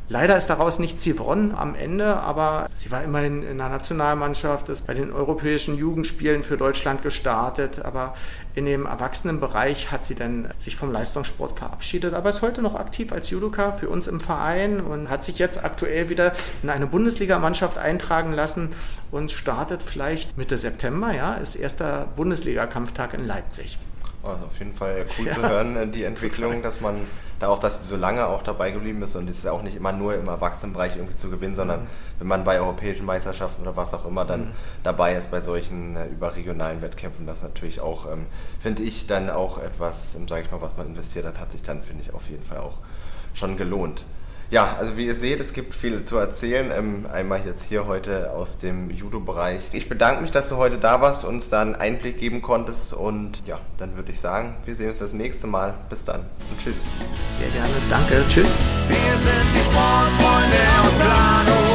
Leider 0.07 0.37
ist 0.37 0.47
daraus 0.47 0.77
nichts 0.77 1.03
gewonnen 1.03 1.55
am 1.55 1.73
Ende, 1.73 2.17
aber 2.17 2.69
sie 2.75 2.91
war 2.91 3.03
immerhin 3.03 3.41
in 3.41 3.57
der 3.57 3.69
Nationalmannschaft, 3.69 4.69
ist 4.69 4.85
bei 4.85 4.93
den 4.93 5.11
europäischen 5.11 5.75
Jugendspielen 5.75 6.43
für 6.43 6.57
Deutschland 6.57 7.01
gestartet, 7.01 7.83
aber 7.83 8.13
in 8.53 8.67
dem 8.67 8.85
Erwachsenenbereich 8.85 9.91
hat 9.91 10.05
sie 10.05 10.13
dann 10.13 10.49
sich 10.59 10.75
vom 10.75 10.91
Leistungssport 10.91 11.57
verabschiedet, 11.57 12.13
aber 12.13 12.29
ist 12.29 12.43
heute 12.43 12.61
noch 12.61 12.75
aktiv 12.75 13.11
als 13.11 13.31
Judoka 13.31 13.71
für 13.71 13.89
uns 13.89 14.05
im 14.05 14.19
Verein 14.19 14.79
und 14.79 15.09
hat 15.09 15.23
sich 15.23 15.39
jetzt 15.39 15.63
aktuell 15.63 16.07
wieder 16.09 16.33
in 16.61 16.69
eine 16.69 16.85
Bundesligamannschaft 16.85 17.79
eintragen 17.79 18.33
lassen 18.33 18.75
und 19.09 19.31
startet 19.31 19.81
vielleicht 19.81 20.37
Mitte 20.37 20.59
September, 20.59 21.15
ja, 21.15 21.33
ist 21.33 21.55
erster 21.55 22.07
Bundesliga-Kampftag 22.15 23.15
in 23.15 23.25
Leipzig. 23.25 23.79
Also 24.25 24.45
auf 24.45 24.57
jeden 24.57 24.73
Fall 24.73 25.05
cool 25.17 25.25
ja, 25.27 25.31
zu 25.31 25.41
hören, 25.41 25.75
äh, 25.77 25.87
die 25.87 26.03
Entwicklung, 26.03 26.61
dass 26.61 26.81
man 26.81 27.07
da 27.39 27.49
auch, 27.49 27.59
dass 27.59 27.81
sie 27.81 27.87
so 27.87 27.97
lange 27.97 28.25
auch 28.25 28.43
dabei 28.43 28.71
geblieben 28.71 29.01
ist 29.01 29.15
und 29.15 29.29
es 29.29 29.39
ist 29.39 29.47
auch 29.47 29.61
nicht 29.61 29.75
immer 29.75 29.91
nur 29.91 30.15
im 30.15 30.27
Erwachsenenbereich 30.27 30.95
irgendwie 30.95 31.15
zu 31.15 31.29
gewinnen, 31.29 31.55
sondern 31.55 31.81
mhm. 31.81 31.87
wenn 32.19 32.27
man 32.27 32.43
bei 32.43 32.59
europäischen 32.59 33.05
Meisterschaften 33.05 33.61
oder 33.61 33.75
was 33.75 33.93
auch 33.93 34.05
immer 34.05 34.25
dann 34.25 34.41
mhm. 34.41 34.51
dabei 34.83 35.13
ist 35.13 35.31
bei 35.31 35.41
solchen 35.41 35.95
äh, 35.95 36.07
überregionalen 36.07 36.81
Wettkämpfen, 36.81 37.25
das 37.25 37.43
natürlich 37.43 37.81
auch, 37.81 38.11
ähm, 38.11 38.25
finde 38.59 38.83
ich, 38.83 39.07
dann 39.07 39.29
auch 39.29 39.57
etwas, 39.57 40.15
ähm, 40.15 40.27
sage 40.27 40.43
ich 40.43 40.51
mal, 40.51 40.61
was 40.61 40.77
man 40.77 40.87
investiert 40.87 41.25
hat, 41.25 41.39
hat 41.39 41.51
sich 41.51 41.61
dann, 41.61 41.81
finde 41.81 42.03
ich, 42.03 42.13
auf 42.13 42.29
jeden 42.29 42.43
Fall 42.43 42.59
auch 42.59 42.77
schon 43.33 43.57
gelohnt. 43.57 44.05
Ja, 44.51 44.75
also 44.79 44.95
wie 44.97 45.07
ihr 45.07 45.15
seht, 45.15 45.39
es 45.39 45.53
gibt 45.53 45.73
viel 45.73 46.03
zu 46.03 46.17
erzählen. 46.17 46.71
Ähm, 46.75 47.07
einmal 47.11 47.41
jetzt 47.45 47.63
hier 47.63 47.87
heute 47.87 48.31
aus 48.31 48.57
dem 48.57 48.91
Judo-Bereich. 48.91 49.73
Ich 49.73 49.89
bedanke 49.89 50.21
mich, 50.21 50.31
dass 50.31 50.49
du 50.49 50.57
heute 50.57 50.77
da 50.77 51.01
warst, 51.01 51.25
und 51.25 51.35
uns 51.35 51.49
da 51.49 51.61
einen 51.61 51.75
Einblick 51.75 52.19
geben 52.19 52.41
konntest. 52.41 52.93
Und 52.93 53.45
ja, 53.47 53.59
dann 53.77 53.95
würde 53.95 54.11
ich 54.11 54.19
sagen, 54.19 54.55
wir 54.65 54.75
sehen 54.75 54.89
uns 54.89 54.99
das 54.99 55.13
nächste 55.13 55.47
Mal. 55.47 55.73
Bis 55.89 56.05
dann 56.05 56.21
und 56.51 56.59
tschüss. 56.59 56.85
Sehr 57.31 57.49
gerne. 57.49 57.73
Danke. 57.89 58.23
Tschüss. 58.27 58.49
Wir 58.87 59.17
sind 59.17 59.47
die 59.55 59.63
Sportfreunde 59.63 60.57
aus 60.83 60.93
Plano. 60.95 61.74